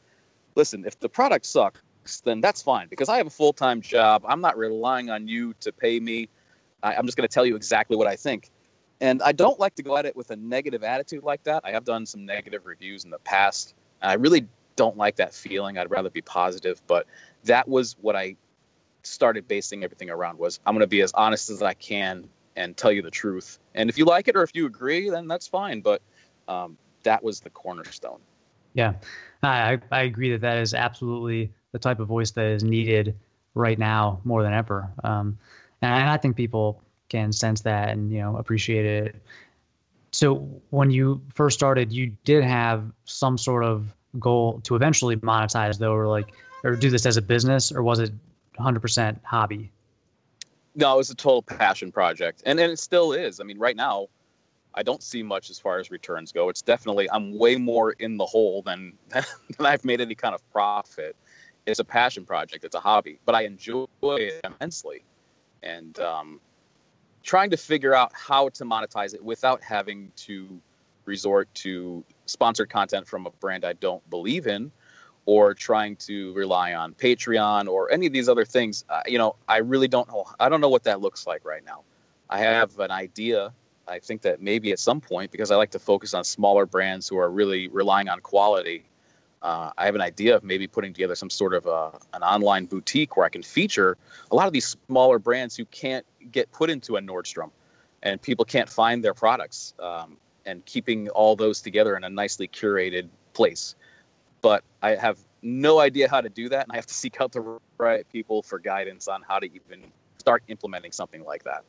listen, 0.55 0.85
if 0.85 0.99
the 0.99 1.09
product 1.09 1.45
sucks, 1.45 1.81
then 2.23 2.41
that's 2.41 2.61
fine 2.61 2.87
because 2.87 3.09
I 3.09 3.17
have 3.17 3.27
a 3.27 3.31
full 3.31 3.53
time 3.53 3.81
job. 3.81 4.23
I'm 4.27 4.41
not 4.41 4.57
relying 4.57 5.09
on 5.09 5.27
you 5.27 5.53
to 5.61 5.71
pay 5.71 5.99
me. 5.99 6.29
I, 6.81 6.95
I'm 6.95 7.05
just 7.05 7.17
going 7.17 7.27
to 7.27 7.33
tell 7.33 7.45
you 7.45 7.55
exactly 7.55 7.97
what 7.97 8.07
I 8.07 8.15
think. 8.15 8.49
And 8.99 9.21
I 9.23 9.31
don't 9.31 9.59
like 9.59 9.75
to 9.75 9.83
go 9.83 9.97
at 9.97 10.05
it 10.05 10.15
with 10.15 10.29
a 10.29 10.35
negative 10.35 10.83
attitude 10.83 11.23
like 11.23 11.43
that. 11.43 11.63
I 11.63 11.71
have 11.71 11.85
done 11.85 12.05
some 12.05 12.25
negative 12.25 12.65
reviews 12.65 13.03
in 13.03 13.09
the 13.09 13.19
past. 13.19 13.73
I 14.01 14.13
really 14.13 14.47
don't 14.75 14.97
like 14.97 15.17
that 15.17 15.33
feeling. 15.33 15.77
I'd 15.77 15.89
rather 15.89 16.11
be 16.11 16.21
positive. 16.21 16.81
But 16.85 17.07
that 17.45 17.67
was 17.67 17.95
what 17.99 18.15
I 18.15 18.35
started 19.03 19.47
basing 19.47 19.83
everything 19.83 20.11
around 20.11 20.37
was 20.37 20.59
I'm 20.65 20.75
going 20.75 20.81
to 20.81 20.87
be 20.87 21.01
as 21.01 21.11
honest 21.13 21.49
as 21.49 21.63
I 21.63 21.73
can 21.73 22.29
and 22.55 22.75
tell 22.75 22.91
you 22.91 23.01
the 23.01 23.11
truth. 23.11 23.59
And 23.75 23.89
if 23.89 23.97
you 23.97 24.05
like 24.05 24.27
it 24.27 24.35
or 24.35 24.43
if 24.43 24.51
you 24.53 24.65
agree, 24.65 25.09
then 25.09 25.27
that's 25.27 25.47
fine. 25.47 25.81
But 25.81 26.01
um, 26.47 26.77
that 27.03 27.23
was 27.23 27.39
the 27.39 27.49
cornerstone. 27.49 28.19
Yeah, 28.73 28.93
I, 29.43 29.79
I 29.91 30.01
agree 30.03 30.31
that 30.31 30.41
that 30.41 30.57
is 30.57 30.73
absolutely 30.73 31.51
the 31.71 31.79
type 31.79 31.99
of 31.99 32.07
voice 32.07 32.31
that 32.31 32.45
is 32.45 32.63
needed 32.63 33.15
right 33.53 33.77
now 33.77 34.21
more 34.23 34.43
than 34.43 34.53
ever. 34.53 34.89
Um, 35.03 35.37
and 35.81 36.09
I 36.09 36.17
think 36.17 36.35
people 36.35 36.81
can 37.09 37.33
sense 37.33 37.61
that 37.61 37.89
and 37.89 38.11
you 38.11 38.19
know 38.19 38.37
appreciate 38.37 38.85
it. 38.85 39.15
So 40.13 40.61
when 40.69 40.91
you 40.91 41.21
first 41.33 41.57
started, 41.57 41.91
you 41.91 42.15
did 42.23 42.43
have 42.43 42.91
some 43.05 43.37
sort 43.37 43.63
of 43.63 43.93
goal 44.19 44.61
to 44.63 44.75
eventually 44.75 45.15
monetize, 45.17 45.77
though, 45.77 45.93
or 45.93 46.07
like 46.07 46.33
or 46.63 46.75
do 46.75 46.89
this 46.89 47.05
as 47.05 47.17
a 47.17 47.21
business, 47.21 47.71
or 47.71 47.81
was 47.81 47.99
it 47.99 48.11
100% 48.59 49.19
hobby? 49.23 49.71
No, 50.75 50.93
it 50.93 50.97
was 50.97 51.09
a 51.09 51.15
total 51.15 51.41
passion 51.41 51.91
project, 51.91 52.43
and 52.45 52.59
and 52.59 52.71
it 52.71 52.79
still 52.79 53.13
is. 53.13 53.39
I 53.39 53.43
mean, 53.43 53.59
right 53.59 53.75
now, 53.75 54.07
I 54.73 54.83
don't 54.83 55.03
see 55.03 55.21
much 55.21 55.49
as 55.49 55.59
far 55.59 55.79
as 55.79 55.91
returns 55.91 56.31
go. 56.31 56.49
It's 56.49 56.61
definitely 56.61 57.09
I'm 57.11 57.37
way 57.37 57.57
more 57.57 57.91
in 57.91 58.17
the 58.17 58.25
hole 58.25 58.61
than 58.61 58.93
than 59.09 59.25
I've 59.59 59.83
made 59.83 60.01
any 60.01 60.15
kind 60.15 60.33
of 60.33 60.49
profit. 60.51 61.15
It's 61.65 61.79
a 61.79 61.85
passion 61.85 62.25
project. 62.25 62.63
It's 62.63 62.75
a 62.75 62.79
hobby, 62.79 63.19
but 63.25 63.35
I 63.35 63.43
enjoy 63.43 63.85
it 64.01 64.41
immensely, 64.43 65.03
and 65.61 65.99
um, 65.99 66.39
trying 67.23 67.49
to 67.51 67.57
figure 67.57 67.93
out 67.93 68.11
how 68.13 68.49
to 68.49 68.63
monetize 68.63 69.13
it 69.13 69.23
without 69.23 69.61
having 69.61 70.11
to 70.15 70.59
resort 71.05 71.53
to 71.55 72.03
sponsored 72.25 72.69
content 72.69 73.07
from 73.07 73.25
a 73.25 73.31
brand 73.31 73.65
I 73.65 73.73
don't 73.73 74.07
believe 74.09 74.47
in 74.47 74.71
or 75.25 75.53
trying 75.53 75.95
to 75.95 76.33
rely 76.33 76.73
on 76.73 76.93
Patreon 76.93 77.67
or 77.67 77.91
any 77.91 78.07
of 78.07 78.13
these 78.13 78.27
other 78.27 78.45
things. 78.45 78.85
Uh, 78.89 79.01
you 79.05 79.17
know, 79.17 79.35
I 79.47 79.57
really 79.57 79.87
don't 79.87 80.07
know. 80.07 80.25
I 80.39 80.49
don't 80.49 80.61
know 80.61 80.69
what 80.69 80.83
that 80.85 81.01
looks 81.01 81.27
like 81.27 81.45
right 81.45 81.63
now. 81.63 81.83
I 82.29 82.39
have 82.39 82.79
an 82.79 82.91
idea. 82.91 83.53
I 83.87 83.99
think 83.99 84.21
that 84.23 84.41
maybe 84.41 84.71
at 84.71 84.79
some 84.79 85.01
point, 85.01 85.31
because 85.31 85.51
I 85.51 85.55
like 85.55 85.71
to 85.71 85.79
focus 85.79 86.13
on 86.13 86.23
smaller 86.23 86.65
brands 86.65 87.07
who 87.07 87.17
are 87.17 87.29
really 87.29 87.67
relying 87.67 88.09
on 88.09 88.19
quality, 88.21 88.85
uh, 89.41 89.71
I 89.77 89.85
have 89.85 89.95
an 89.95 90.01
idea 90.01 90.35
of 90.35 90.43
maybe 90.43 90.67
putting 90.67 90.93
together 90.93 91.15
some 91.15 91.29
sort 91.29 91.53
of 91.53 91.65
a, 91.65 91.69
uh, 91.69 91.91
an 92.13 92.23
online 92.23 92.65
boutique 92.65 93.17
where 93.17 93.25
I 93.25 93.29
can 93.29 93.41
feature 93.41 93.97
a 94.29 94.35
lot 94.35 94.47
of 94.47 94.53
these 94.53 94.77
smaller 94.87 95.17
brands 95.19 95.55
who 95.55 95.65
can't 95.65 96.05
get 96.31 96.51
put 96.51 96.69
into 96.69 96.95
a 96.95 97.01
Nordstrom 97.01 97.49
and 98.03 98.21
people 98.21 98.45
can't 98.45 98.69
find 98.69 99.03
their 99.03 99.13
products 99.13 99.73
um, 99.79 100.17
and 100.45 100.63
keeping 100.65 101.09
all 101.09 101.35
those 101.35 101.61
together 101.61 101.95
in 101.95 102.03
a 102.03 102.09
nicely 102.09 102.47
curated 102.47 103.09
place 103.33 103.75
but 104.41 104.63
I 104.81 104.95
have 104.95 105.17
no 105.41 105.79
idea 105.79 106.09
how 106.09 106.21
to 106.21 106.29
do 106.29 106.49
that, 106.49 106.63
and 106.63 106.71
I 106.71 106.75
have 106.75 106.87
to 106.87 106.93
seek 106.93 107.21
out 107.21 107.31
the 107.31 107.59
right 107.77 108.05
people 108.11 108.43
for 108.43 108.59
guidance 108.59 109.07
on 109.07 109.23
how 109.27 109.39
to 109.39 109.45
even 109.45 109.91
start 110.17 110.43
implementing 110.47 110.91
something 110.91 111.23
like 111.23 111.43
that. 111.43 111.63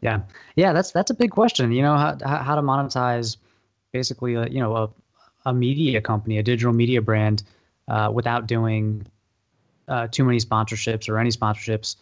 Yeah, 0.00 0.20
yeah, 0.56 0.72
that's 0.72 0.92
that's 0.92 1.10
a 1.10 1.14
big 1.14 1.30
question. 1.30 1.72
You 1.72 1.82
know, 1.82 1.96
how 1.96 2.16
how 2.24 2.54
to 2.54 2.62
monetize 2.62 3.36
basically, 3.92 4.34
a, 4.34 4.46
you 4.46 4.60
know, 4.60 4.76
a 4.76 4.90
a 5.46 5.54
media 5.54 6.00
company, 6.00 6.38
a 6.38 6.42
digital 6.42 6.72
media 6.72 7.00
brand. 7.00 7.42
uh, 7.88 8.10
without 8.12 8.46
doing 8.46 9.06
uh, 9.88 10.06
too 10.08 10.24
many 10.24 10.38
sponsorships 10.38 11.08
or 11.08 11.18
any 11.18 11.30
sponsorships? 11.30 11.96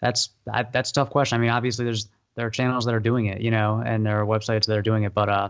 That's 0.00 0.30
I, 0.52 0.62
that's 0.64 0.90
a 0.90 0.94
tough 0.94 1.10
question. 1.10 1.36
I 1.36 1.40
mean, 1.40 1.50
obviously 1.50 1.84
there's 1.84 2.08
there 2.36 2.46
are 2.46 2.50
channels 2.50 2.84
that 2.84 2.94
are 2.94 3.00
doing 3.00 3.26
it, 3.26 3.40
you 3.40 3.50
know, 3.50 3.82
and 3.84 4.04
there 4.06 4.20
are 4.20 4.26
websites 4.26 4.66
that 4.66 4.76
are 4.76 4.82
doing 4.82 5.04
it, 5.04 5.14
but 5.14 5.28
uh, 5.28 5.48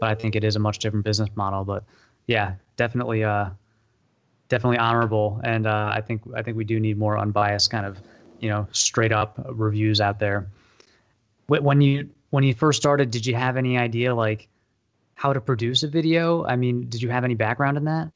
but 0.00 0.08
I 0.08 0.14
think 0.14 0.36
it 0.36 0.44
is 0.44 0.56
a 0.56 0.58
much 0.58 0.78
different 0.78 1.04
business 1.04 1.28
model. 1.34 1.64
But 1.64 1.84
yeah, 2.26 2.54
definitely 2.76 3.24
uh, 3.24 3.50
definitely 4.48 4.78
honorable, 4.78 5.40
and 5.44 5.66
uh, 5.66 5.90
I 5.92 6.00
think 6.00 6.22
I 6.34 6.42
think 6.42 6.56
we 6.56 6.64
do 6.64 6.80
need 6.80 6.98
more 6.98 7.18
unbiased 7.18 7.70
kind 7.70 7.86
of 7.86 7.98
you 8.40 8.48
know 8.48 8.66
straight 8.72 9.12
up 9.12 9.34
reviews 9.48 10.00
out 10.00 10.18
there. 10.18 10.46
When 11.46 11.80
you 11.80 12.10
when 12.30 12.44
you 12.44 12.54
first 12.54 12.80
started, 12.80 13.10
did 13.10 13.24
you 13.26 13.34
have 13.34 13.56
any 13.56 13.78
idea 13.78 14.14
like 14.14 14.48
how 15.14 15.32
to 15.32 15.40
produce 15.40 15.82
a 15.82 15.88
video? 15.88 16.44
I 16.44 16.56
mean, 16.56 16.88
did 16.88 17.02
you 17.02 17.08
have 17.08 17.24
any 17.24 17.34
background 17.34 17.76
in 17.76 17.84
that? 17.84 18.10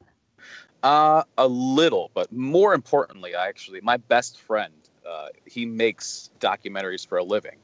Uh, 0.83 1.23
a 1.37 1.47
little, 1.47 2.11
but 2.13 2.31
more 2.31 2.73
importantly, 2.73 3.35
I 3.35 3.47
actually 3.47 3.81
my 3.81 3.97
best 3.97 4.39
friend, 4.41 4.73
uh, 5.07 5.27
he 5.45 5.65
makes 5.65 6.29
documentaries 6.39 7.07
for 7.07 7.17
a 7.17 7.23
living. 7.23 7.57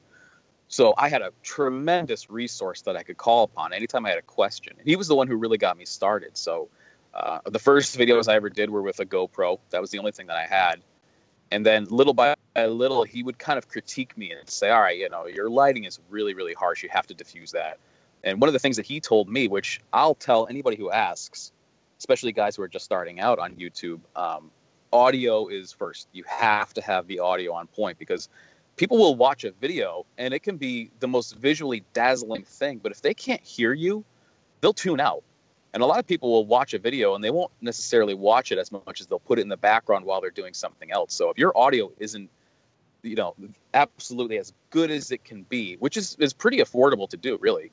So 0.68 0.94
I 0.98 1.10
had 1.10 1.22
a 1.22 1.32
tremendous 1.44 2.30
resource 2.30 2.82
that 2.82 2.98
I 2.98 3.04
could 3.04 3.18
call 3.18 3.44
upon 3.44 3.74
anytime 3.74 4.06
I 4.06 4.10
had 4.10 4.20
a 4.20 4.24
question. 4.24 4.74
And 4.78 4.88
he 4.88 4.96
was 4.96 5.08
the 5.08 5.16
one 5.16 5.28
who 5.28 5.36
really 5.36 5.58
got 5.58 5.78
me 5.78 5.86
started. 5.86 6.38
So 6.38 6.68
uh, 7.14 7.40
the 7.46 7.60
first 7.60 7.98
videos 7.98 8.28
I 8.28 8.36
ever 8.36 8.50
did 8.50 8.70
were 8.70 8.82
with 8.82 9.00
a 9.00 9.06
GoPro. 9.06 9.60
That 9.70 9.82
was 9.82 9.92
the 9.92 10.00
only 10.00 10.12
thing 10.12 10.28
that 10.28 10.38
I 10.38 10.46
had. 10.46 10.82
And 11.52 11.66
then 11.66 11.86
little 11.86 12.14
by 12.14 12.36
little, 12.56 13.04
he 13.04 13.24
would 13.24 13.38
kind 13.38 13.58
of 13.58 13.70
critique 13.70 14.18
me 14.18 14.32
and 14.32 14.50
say, 14.50 14.70
"All 14.70 14.82
right, 14.82 14.98
you 14.98 15.10
know, 15.10 15.28
your 15.28 15.50
lighting 15.50 15.86
is 15.86 16.00
really, 16.10 16.34
really 16.34 16.54
harsh. 16.54 16.84
You 16.84 16.90
have 16.92 17.08
to 17.08 17.14
diffuse 17.14 17.52
that." 17.52 17.78
And 18.24 18.42
one 18.42 18.50
of 18.50 18.54
the 18.54 18.60
things 18.60 18.76
that 18.76 18.86
he 18.86 19.00
told 19.00 19.30
me, 19.30 19.48
which 19.48 19.80
I'll 19.94 20.16
tell 20.16 20.48
anybody 20.48 20.76
who 20.76 20.92
asks, 20.92 21.54
especially 22.00 22.34
guys 22.34 22.58
who 22.58 22.64
are 22.64 22.68
just 22.68 22.84
starting 22.84 23.20
out 23.22 23.40
on 23.40 23.56
YouTube, 23.56 24.00
um, 24.16 24.52
audio 24.92 25.48
is 25.48 25.72
first. 25.72 26.08
You 26.12 26.24
have 26.28 26.74
to 26.74 26.82
have 26.82 27.08
the 27.08 27.20
audio 27.20 27.54
on 27.54 27.68
point 27.68 27.98
because 27.98 28.28
people 28.78 28.98
will 28.98 29.16
watch 29.16 29.44
a 29.44 29.52
video 29.52 30.06
and 30.18 30.34
it 30.34 30.40
can 30.40 30.58
be 30.58 30.92
the 31.00 31.08
most 31.08 31.36
visually 31.36 31.84
dazzling 31.94 32.44
thing, 32.44 32.80
but 32.82 32.92
if 32.92 33.02
they 33.02 33.14
can't 33.14 33.44
hear 33.44 33.74
you, 33.74 34.06
they'll 34.62 34.72
tune 34.72 35.02
out. 35.02 35.24
And 35.74 35.84
a 35.84 35.86
lot 35.86 36.00
of 36.00 36.08
people 36.08 36.32
will 36.32 36.46
watch 36.46 36.74
a 36.74 36.80
video 36.80 37.14
and 37.14 37.24
they 37.24 37.30
won't 37.30 37.52
necessarily 37.60 38.14
watch 38.14 38.52
it 38.52 38.58
as 38.58 38.72
much 38.72 39.02
as 39.02 39.08
they'll 39.08 39.20
put 39.20 39.40
it 39.40 39.42
in 39.42 39.50
the 39.50 39.58
background 39.58 40.06
while 40.06 40.22
they're 40.22 40.30
doing 40.30 40.54
something 40.54 40.92
else. 40.92 41.14
So 41.14 41.30
if 41.30 41.38
your 41.38 41.56
audio 41.58 41.92
isn't, 41.98 42.30
you 43.02 43.16
know, 43.16 43.36
absolutely 43.74 44.38
as 44.38 44.54
good 44.70 44.92
as 44.92 45.12
it 45.12 45.24
can 45.24 45.44
be, 45.44 45.76
which 45.76 45.98
is, 45.98 46.16
is 46.20 46.34
pretty 46.34 46.60
affordable 46.60 47.10
to 47.10 47.18
do, 47.18 47.38
really, 47.42 47.72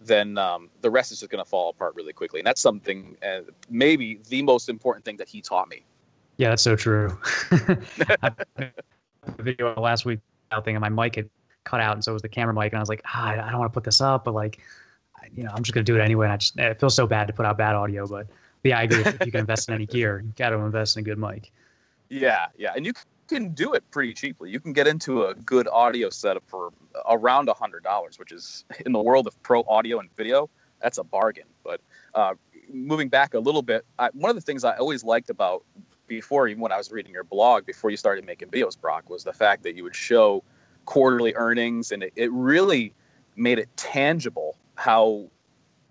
then 0.00 0.38
um, 0.38 0.70
the 0.80 0.90
rest 0.90 1.12
is 1.12 1.20
just 1.20 1.30
going 1.30 1.44
to 1.44 1.48
fall 1.48 1.70
apart 1.70 1.94
really 1.96 2.12
quickly. 2.12 2.40
And 2.40 2.46
that's 2.46 2.60
something, 2.60 3.16
uh, 3.22 3.40
maybe 3.68 4.20
the 4.28 4.42
most 4.42 4.68
important 4.68 5.04
thing 5.04 5.18
that 5.18 5.28
he 5.28 5.40
taught 5.40 5.68
me. 5.68 5.82
Yeah, 6.36 6.50
that's 6.50 6.62
so 6.62 6.74
true. 6.76 7.16
video 9.38 9.74
last 9.80 10.04
week 10.04 10.20
thing, 10.60 10.76
and 10.76 10.80
my 10.80 10.88
mic 10.88 11.16
had 11.16 11.30
cut 11.64 11.80
out, 11.80 11.94
and 11.94 12.04
so 12.04 12.12
was 12.12 12.22
the 12.22 12.28
camera 12.28 12.54
mic, 12.54 12.72
and 12.72 12.78
I 12.78 12.80
was 12.80 12.88
like, 12.88 13.02
ah, 13.06 13.30
I 13.30 13.50
don't 13.50 13.58
want 13.58 13.72
to 13.72 13.74
put 13.74 13.84
this 13.84 14.00
up, 14.00 14.24
but 14.24 14.34
like, 14.34 14.60
you 15.34 15.42
know, 15.42 15.50
I'm 15.54 15.62
just 15.62 15.74
gonna 15.74 15.84
do 15.84 15.96
it 15.96 16.00
anyway. 16.00 16.26
And 16.26 16.32
I 16.32 16.36
just 16.36 16.58
it 16.58 16.80
feels 16.80 16.94
so 16.94 17.06
bad 17.06 17.26
to 17.26 17.32
put 17.32 17.46
out 17.46 17.56
bad 17.58 17.74
audio, 17.74 18.06
but, 18.06 18.26
but 18.62 18.68
yeah, 18.68 18.78
I 18.78 18.82
agree. 18.82 19.02
if 19.04 19.24
you 19.24 19.32
can 19.32 19.40
invest 19.40 19.68
in 19.68 19.74
any 19.74 19.86
gear, 19.86 20.22
you 20.24 20.32
got 20.36 20.50
to 20.50 20.56
invest 20.56 20.96
in 20.96 21.00
a 21.00 21.04
good 21.04 21.18
mic. 21.18 21.50
Yeah, 22.08 22.46
yeah, 22.56 22.72
and 22.76 22.84
you 22.84 22.92
can 23.28 23.54
do 23.54 23.72
it 23.72 23.82
pretty 23.90 24.12
cheaply. 24.12 24.50
You 24.50 24.60
can 24.60 24.72
get 24.72 24.86
into 24.86 25.24
a 25.24 25.34
good 25.34 25.66
audio 25.68 26.10
setup 26.10 26.44
for 26.46 26.72
around 27.08 27.48
a 27.48 27.54
hundred 27.54 27.82
dollars, 27.82 28.18
which 28.18 28.32
is 28.32 28.64
in 28.86 28.92
the 28.92 29.00
world 29.00 29.26
of 29.26 29.42
pro 29.42 29.62
audio 29.64 29.98
and 29.98 30.14
video, 30.16 30.50
that's 30.80 30.98
a 30.98 31.04
bargain. 31.04 31.46
But 31.64 31.80
uh, 32.14 32.34
moving 32.68 33.08
back 33.08 33.34
a 33.34 33.38
little 33.38 33.62
bit, 33.62 33.84
I, 33.98 34.10
one 34.12 34.30
of 34.30 34.36
the 34.36 34.42
things 34.42 34.64
I 34.64 34.76
always 34.76 35.02
liked 35.02 35.30
about 35.30 35.64
before, 36.06 36.48
even 36.48 36.60
when 36.60 36.72
I 36.72 36.76
was 36.76 36.90
reading 36.90 37.12
your 37.12 37.24
blog, 37.24 37.66
before 37.66 37.90
you 37.90 37.96
started 37.96 38.24
making 38.24 38.48
videos, 38.48 38.80
Brock, 38.80 39.08
was 39.08 39.24
the 39.24 39.32
fact 39.32 39.62
that 39.64 39.74
you 39.74 39.84
would 39.84 39.96
show 39.96 40.42
quarterly 40.84 41.34
earnings, 41.34 41.92
and 41.92 42.02
it, 42.02 42.12
it 42.16 42.30
really 42.32 42.94
made 43.36 43.58
it 43.58 43.68
tangible 43.76 44.56
how 44.74 45.28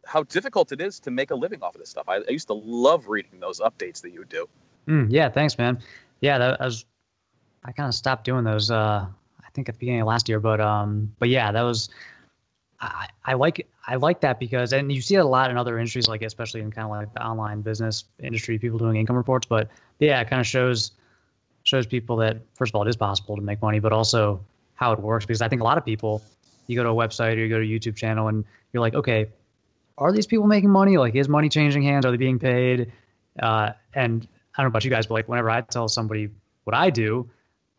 how 0.05 0.23
difficult 0.23 0.71
it 0.71 0.81
is 0.81 0.99
to 0.99 1.11
make 1.11 1.31
a 1.31 1.35
living 1.35 1.63
off 1.63 1.75
of 1.75 1.79
this 1.79 1.89
stuff. 1.89 2.09
I, 2.09 2.17
I 2.17 2.31
used 2.31 2.47
to 2.47 2.53
love 2.53 3.07
reading 3.07 3.39
those 3.39 3.59
updates 3.61 4.01
that 4.01 4.11
you 4.11 4.19
would 4.19 4.29
do. 4.29 4.47
Mm, 4.87 5.07
yeah, 5.09 5.29
thanks, 5.29 5.57
man. 5.57 5.79
Yeah, 6.19 6.37
that 6.37 6.59
was 6.59 6.85
I 7.63 7.71
kind 7.71 7.87
of 7.87 7.95
stopped 7.95 8.25
doing 8.25 8.43
those. 8.43 8.69
Uh, 8.69 9.05
I 9.41 9.49
think 9.53 9.69
at 9.69 9.75
the 9.75 9.79
beginning 9.79 10.01
of 10.01 10.07
last 10.07 10.27
year, 10.27 10.39
but 10.39 10.59
um, 10.59 11.13
but 11.19 11.29
yeah, 11.29 11.51
that 11.51 11.61
was 11.61 11.89
I, 13.25 13.33
like 13.33 13.67
I 13.87 13.95
like 13.95 14.21
that 14.21 14.39
because 14.39 14.73
and 14.73 14.91
you 14.91 15.01
see 15.01 15.15
it 15.15 15.19
a 15.19 15.25
lot 15.25 15.49
in 15.49 15.57
other 15.57 15.77
industries, 15.77 16.07
like 16.07 16.21
especially 16.21 16.61
in 16.61 16.71
kind 16.71 16.85
of 16.85 16.91
like 16.91 17.13
the 17.13 17.25
online 17.25 17.61
business 17.61 18.05
industry, 18.19 18.59
people 18.59 18.77
doing 18.77 18.97
income 18.97 19.15
reports. 19.15 19.47
But 19.47 19.69
yeah, 19.99 20.19
it 20.21 20.29
kind 20.29 20.39
of 20.39 20.47
shows 20.47 20.91
shows 21.63 21.85
people 21.85 22.17
that 22.17 22.37
first 22.55 22.71
of 22.71 22.75
all 22.75 22.83
it 22.85 22.89
is 22.89 22.97
possible 22.97 23.35
to 23.35 23.41
make 23.41 23.61
money, 23.61 23.79
but 23.79 23.93
also 23.93 24.43
how 24.75 24.91
it 24.91 24.99
works. 24.99 25.25
Because 25.25 25.41
I 25.41 25.47
think 25.47 25.61
a 25.61 25.63
lot 25.63 25.77
of 25.77 25.85
people, 25.85 26.21
you 26.67 26.75
go 26.75 26.83
to 26.83 26.89
a 26.89 26.93
website 26.93 27.35
or 27.35 27.39
you 27.39 27.49
go 27.49 27.59
to 27.59 27.65
a 27.65 27.67
YouTube 27.67 27.95
channel 27.95 28.27
and 28.27 28.43
you're 28.71 28.81
like, 28.81 28.95
okay, 28.95 29.27
are 29.97 30.11
these 30.11 30.27
people 30.27 30.47
making 30.47 30.69
money? 30.69 30.97
Like, 30.97 31.15
is 31.15 31.29
money 31.29 31.49
changing 31.49 31.83
hands? 31.83 32.05
Are 32.05 32.11
they 32.11 32.17
being 32.17 32.39
paid? 32.39 32.91
Uh, 33.41 33.71
and 33.93 34.27
I 34.55 34.61
don't 34.61 34.65
know 34.65 34.69
about 34.69 34.83
you 34.83 34.91
guys, 34.91 35.07
but 35.07 35.15
like 35.15 35.27
whenever 35.27 35.49
I 35.49 35.61
tell 35.61 35.87
somebody 35.87 36.29
what 36.63 36.75
I 36.75 36.89
do, 36.89 37.29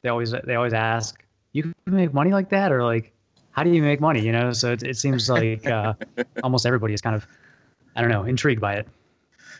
they 0.03 0.09
always 0.09 0.33
they 0.45 0.55
always 0.55 0.73
ask, 0.73 1.23
you 1.53 1.63
can 1.63 1.75
make 1.87 2.13
money 2.13 2.33
like 2.33 2.51
that, 2.51 2.73
or 2.73 2.83
like 2.85 3.14
how 3.55 3.63
do 3.63 3.71
you 3.71 3.83
make 3.83 4.01
money? 4.01 4.21
You 4.21 4.33
know, 4.33 4.53
so 4.53 4.73
it, 4.73 4.83
it 4.83 4.97
seems 4.97 5.31
like 5.31 5.65
uh, 5.67 5.95
almost 6.43 6.67
everybody 6.67 6.93
is 6.93 7.01
kind 7.01 7.15
of, 7.15 7.27
I 7.95 8.01
don't 8.01 8.11
know, 8.11 8.25
intrigued 8.25 8.61
by 8.61 8.75
it. 8.75 8.89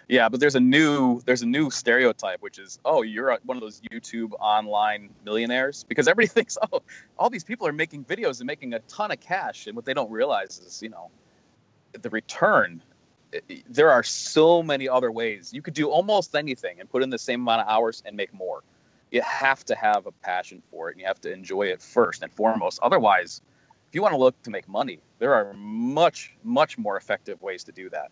Yeah, 0.09 0.29
but 0.29 0.41
there's 0.41 0.57
a 0.57 0.61
new 0.61 1.23
there's 1.25 1.43
a 1.43 1.47
new 1.47 1.71
stereotype, 1.71 2.43
which 2.43 2.59
is, 2.59 2.79
oh, 2.85 3.03
you're 3.03 3.39
one 3.45 3.57
of 3.57 3.63
those 3.63 3.81
YouTube 3.81 4.33
online 4.39 5.11
millionaires, 5.25 5.85
because 5.85 6.09
everybody 6.09 6.27
thinks, 6.27 6.59
oh, 6.73 6.83
all 7.19 7.31
these 7.31 7.45
people 7.45 7.67
are 7.69 7.73
making 7.73 8.05
videos 8.05 8.41
and 8.41 8.47
making 8.47 8.75
a 8.75 8.81
ton 8.81 9.13
of 9.13 9.21
cash, 9.21 9.67
and 9.67 9.77
what 9.77 9.85
they 9.85 9.95
don't 9.95 10.11
realize 10.11 10.61
is, 10.67 10.83
you 10.83 10.91
know, 10.91 11.11
the 12.03 12.11
return. 12.11 12.83
There 13.69 13.91
are 13.91 14.03
so 14.03 14.63
many 14.63 14.89
other 14.89 15.11
ways 15.11 15.53
you 15.53 15.61
could 15.63 15.75
do 15.75 15.89
almost 15.89 16.37
anything 16.37 16.79
and 16.79 16.89
put 16.89 17.03
in 17.03 17.11
the 17.11 17.19
same 17.19 17.41
amount 17.41 17.63
of 17.63 17.69
hours 17.69 18.01
and 18.07 18.17
make 18.17 18.33
more. 18.33 18.63
You 19.11 19.23
have 19.23 19.65
to 19.67 19.75
have 19.75 20.07
a 20.07 20.13
passion 20.13 20.63
for 20.71 20.89
it, 20.89 20.93
and 20.93 21.01
you 21.01 21.07
have 21.07 21.21
to 21.23 21.33
enjoy 21.33 21.69
it 21.69 21.81
first 21.81 22.23
and 22.23 22.33
foremost. 22.33 22.79
Otherwise, 22.83 23.41
you 23.95 24.03
want 24.03 24.13
to 24.13 24.19
look 24.19 24.41
to 24.43 24.51
make 24.51 24.69
money, 24.69 25.01
there 25.19 25.35
are 25.35 25.53
much, 25.55 26.35
much 26.43 26.79
more 26.79 26.97
effective 26.97 27.41
ways 27.43 27.65
to 27.65 27.73
do 27.73 27.89
that. 27.91 28.11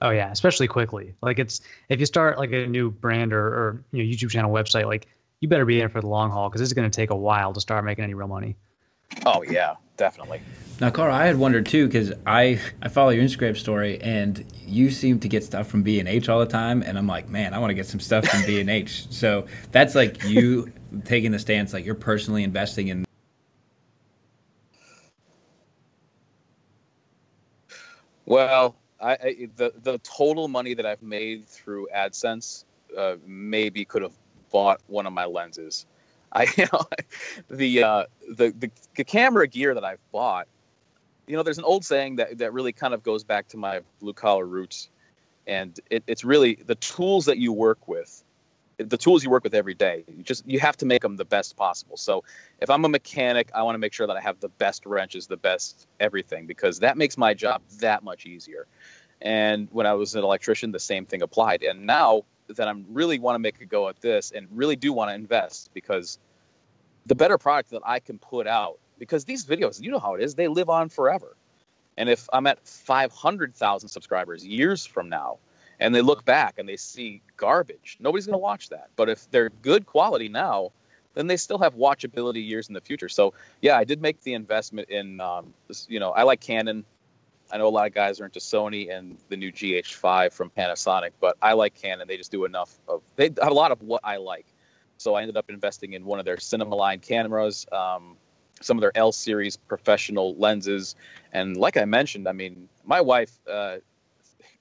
Oh 0.00 0.10
yeah, 0.10 0.30
especially 0.30 0.68
quickly. 0.68 1.14
Like 1.22 1.38
it's 1.38 1.60
if 1.88 2.00
you 2.00 2.06
start 2.06 2.38
like 2.38 2.52
a 2.52 2.66
new 2.66 2.90
brand 2.90 3.32
or, 3.32 3.46
or 3.46 3.84
you 3.92 4.02
know 4.02 4.10
YouTube 4.10 4.30
channel 4.30 4.52
website, 4.52 4.86
like 4.86 5.08
you 5.40 5.48
better 5.48 5.64
be 5.64 5.80
in 5.80 5.88
for 5.88 6.00
the 6.00 6.06
long 6.06 6.30
haul 6.30 6.48
because 6.48 6.60
it's 6.60 6.72
going 6.72 6.90
to 6.90 6.94
take 6.94 7.10
a 7.10 7.16
while 7.16 7.52
to 7.52 7.60
start 7.60 7.84
making 7.84 8.04
any 8.04 8.14
real 8.14 8.28
money. 8.28 8.56
Oh 9.24 9.42
yeah, 9.42 9.74
definitely. 9.96 10.40
Now, 10.80 10.90
Carl, 10.90 11.14
I 11.14 11.26
had 11.26 11.38
wondered 11.38 11.66
too 11.66 11.86
because 11.86 12.12
I 12.26 12.60
I 12.82 12.88
follow 12.88 13.10
your 13.10 13.24
Instagram 13.24 13.56
story 13.56 14.00
and 14.02 14.44
you 14.66 14.90
seem 14.90 15.20
to 15.20 15.28
get 15.28 15.44
stuff 15.44 15.68
from 15.68 15.82
B 15.82 16.00
and 16.00 16.08
H 16.08 16.28
all 16.28 16.40
the 16.40 16.46
time, 16.46 16.82
and 16.82 16.98
I'm 16.98 17.06
like, 17.06 17.28
man, 17.28 17.54
I 17.54 17.58
want 17.58 17.70
to 17.70 17.74
get 17.74 17.86
some 17.86 18.00
stuff 18.00 18.26
from 18.26 18.42
B 18.46 18.60
and 18.60 18.68
H. 18.68 19.06
So 19.10 19.46
that's 19.70 19.94
like 19.94 20.22
you 20.24 20.72
taking 21.04 21.30
the 21.30 21.38
stance, 21.38 21.72
like 21.72 21.84
you're 21.84 21.94
personally 21.94 22.42
investing 22.42 22.88
in 22.88 23.04
Well, 28.26 28.76
I, 29.00 29.12
I, 29.12 29.48
the 29.56 29.72
the 29.82 29.98
total 29.98 30.48
money 30.48 30.74
that 30.74 30.86
I've 30.86 31.02
made 31.02 31.46
through 31.46 31.88
AdSense 31.94 32.64
uh, 32.96 33.16
maybe 33.26 33.84
could 33.84 34.02
have 34.02 34.14
bought 34.50 34.80
one 34.86 35.06
of 35.06 35.12
my 35.12 35.24
lenses. 35.24 35.86
I 36.34 36.48
you 36.56 36.66
know 36.72 36.82
the, 37.48 37.82
uh, 37.84 38.04
the 38.28 38.52
the 38.58 38.70
the 38.96 39.04
camera 39.04 39.46
gear 39.46 39.74
that 39.74 39.84
I've 39.84 40.00
bought. 40.10 40.48
You 41.26 41.36
know, 41.36 41.42
there's 41.42 41.58
an 41.58 41.64
old 41.64 41.84
saying 41.84 42.16
that 42.16 42.38
that 42.38 42.52
really 42.52 42.72
kind 42.72 42.92
of 42.92 43.02
goes 43.02 43.24
back 43.24 43.48
to 43.48 43.56
my 43.56 43.80
blue 44.00 44.12
collar 44.12 44.44
roots, 44.44 44.88
and 45.46 45.78
it, 45.90 46.02
it's 46.06 46.24
really 46.24 46.56
the 46.66 46.74
tools 46.74 47.26
that 47.26 47.38
you 47.38 47.52
work 47.52 47.86
with 47.86 48.24
the 48.78 48.96
tools 48.96 49.22
you 49.22 49.30
work 49.30 49.44
with 49.44 49.54
every 49.54 49.74
day. 49.74 50.04
You 50.08 50.22
just 50.22 50.46
you 50.46 50.60
have 50.60 50.76
to 50.78 50.86
make 50.86 51.02
them 51.02 51.16
the 51.16 51.24
best 51.24 51.56
possible. 51.56 51.96
So 51.96 52.24
if 52.60 52.70
I'm 52.70 52.84
a 52.84 52.88
mechanic, 52.88 53.50
I 53.54 53.62
want 53.62 53.74
to 53.74 53.78
make 53.78 53.92
sure 53.92 54.06
that 54.06 54.16
I 54.16 54.20
have 54.20 54.40
the 54.40 54.48
best 54.48 54.86
wrenches, 54.86 55.26
the 55.26 55.36
best 55.36 55.86
everything, 56.00 56.46
because 56.46 56.80
that 56.80 56.96
makes 56.96 57.16
my 57.16 57.34
job 57.34 57.62
that 57.80 58.02
much 58.02 58.26
easier. 58.26 58.66
And 59.20 59.68
when 59.70 59.86
I 59.86 59.94
was 59.94 60.14
an 60.14 60.24
electrician, 60.24 60.72
the 60.72 60.80
same 60.80 61.06
thing 61.06 61.22
applied. 61.22 61.62
And 61.62 61.86
now 61.86 62.22
that 62.48 62.68
I'm 62.68 62.84
really 62.90 63.18
want 63.18 63.36
to 63.36 63.38
make 63.38 63.60
a 63.60 63.64
go 63.64 63.88
at 63.88 64.00
this 64.00 64.32
and 64.32 64.48
really 64.52 64.76
do 64.76 64.92
want 64.92 65.10
to 65.10 65.14
invest 65.14 65.70
because 65.72 66.18
the 67.06 67.14
better 67.14 67.38
product 67.38 67.70
that 67.70 67.82
I 67.84 68.00
can 68.00 68.18
put 68.18 68.46
out, 68.46 68.78
because 68.98 69.24
these 69.24 69.44
videos, 69.44 69.80
you 69.80 69.90
know 69.90 69.98
how 69.98 70.14
it 70.14 70.22
is, 70.22 70.34
they 70.34 70.48
live 70.48 70.68
on 70.68 70.88
forever. 70.88 71.36
And 71.96 72.08
if 72.08 72.28
I'm 72.32 72.46
at 72.46 72.66
500,000 72.66 73.88
subscribers 73.88 74.44
years 74.44 74.84
from 74.84 75.08
now, 75.08 75.38
and 75.80 75.94
they 75.94 76.02
look 76.02 76.24
back 76.24 76.58
and 76.58 76.68
they 76.68 76.76
see 76.76 77.22
garbage, 77.36 77.96
nobody's 78.00 78.26
going 78.26 78.34
to 78.34 78.38
watch 78.38 78.68
that. 78.70 78.88
But 78.96 79.08
if 79.08 79.30
they're 79.30 79.50
good 79.50 79.86
quality 79.86 80.28
now, 80.28 80.72
then 81.14 81.26
they 81.26 81.36
still 81.36 81.58
have 81.58 81.74
watchability 81.74 82.46
years 82.46 82.68
in 82.68 82.74
the 82.74 82.80
future. 82.80 83.08
So 83.08 83.34
yeah, 83.60 83.76
I 83.76 83.84
did 83.84 84.02
make 84.02 84.20
the 84.22 84.34
investment 84.34 84.90
in, 84.90 85.20
um, 85.20 85.54
you 85.88 86.00
know, 86.00 86.10
I 86.10 86.22
like 86.24 86.40
Canon. 86.40 86.84
I 87.52 87.58
know 87.58 87.68
a 87.68 87.70
lot 87.70 87.86
of 87.86 87.94
guys 87.94 88.20
are 88.20 88.24
into 88.24 88.40
Sony 88.40 88.92
and 88.92 89.16
the 89.28 89.36
new 89.36 89.52
GH5 89.52 90.32
from 90.32 90.50
Panasonic, 90.50 91.10
but 91.20 91.36
I 91.40 91.52
like 91.52 91.74
Canon. 91.74 92.08
They 92.08 92.16
just 92.16 92.30
do 92.32 92.44
enough 92.44 92.76
of 92.88 93.02
they 93.16 93.24
have 93.24 93.50
a 93.50 93.54
lot 93.54 93.70
of 93.70 93.82
what 93.82 94.00
I 94.02 94.16
like. 94.16 94.46
So 94.96 95.14
I 95.14 95.20
ended 95.22 95.36
up 95.36 95.50
investing 95.50 95.92
in 95.92 96.04
one 96.04 96.18
of 96.18 96.24
their 96.24 96.38
cinema 96.38 96.74
line 96.74 97.00
cameras, 97.00 97.66
um, 97.70 98.16
some 98.60 98.76
of 98.76 98.80
their 98.80 98.92
L 98.94 99.12
series 99.12 99.56
professional 99.56 100.34
lenses, 100.36 100.96
and 101.32 101.56
like 101.56 101.76
I 101.76 101.84
mentioned, 101.84 102.26
I 102.26 102.32
mean, 102.32 102.68
my 102.84 103.00
wife, 103.00 103.38
uh, 103.50 103.76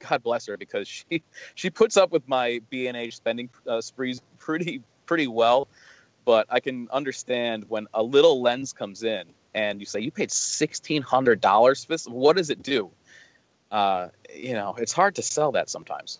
God 0.09 0.23
bless 0.23 0.47
her, 0.47 0.57
because 0.57 0.87
she 0.87 1.23
she 1.55 1.69
puts 1.69 1.97
up 1.97 2.11
with 2.11 2.27
my 2.27 2.61
B 2.69 2.87
and 2.87 2.97
H 2.97 3.15
spending 3.15 3.49
uh, 3.67 3.81
sprees 3.81 4.21
pretty 4.39 4.81
pretty 5.05 5.27
well. 5.27 5.67
But 6.25 6.47
I 6.49 6.59
can 6.61 6.87
understand 6.91 7.65
when 7.67 7.87
a 7.93 8.01
little 8.01 8.41
lens 8.41 8.71
comes 8.71 9.03
in 9.03 9.25
and 9.53 9.79
you 9.79 9.85
say 9.85 9.99
you 9.99 10.11
paid 10.11 10.31
sixteen 10.31 11.01
hundred 11.01 11.41
dollars 11.41 11.83
for 11.83 11.93
this. 11.93 12.07
What 12.07 12.37
does 12.37 12.49
it 12.49 12.63
do? 12.63 12.91
Uh, 13.71 14.09
you 14.33 14.53
know, 14.53 14.75
it's 14.77 14.93
hard 14.93 15.15
to 15.15 15.21
sell 15.21 15.53
that 15.53 15.69
sometimes. 15.69 16.19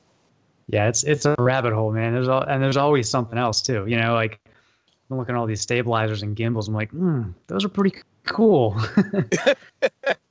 Yeah, 0.67 0.87
it's 0.87 1.03
it's 1.03 1.25
a 1.25 1.35
rabbit 1.37 1.73
hole, 1.73 1.91
man. 1.91 2.13
There's 2.13 2.27
all, 2.27 2.41
and 2.41 2.61
there's 2.63 2.77
always 2.77 3.09
something 3.09 3.37
else 3.37 3.61
too. 3.61 3.85
You 3.87 3.97
know, 3.97 4.13
like 4.13 4.39
I'm 5.09 5.17
looking 5.17 5.35
at 5.35 5.37
all 5.37 5.45
these 5.45 5.61
stabilizers 5.61 6.23
and 6.23 6.35
gimbals. 6.35 6.67
I'm 6.67 6.73
like, 6.73 6.91
hmm, 6.91 7.31
those 7.47 7.65
are 7.65 7.69
pretty 7.69 8.01
cool. 8.25 8.75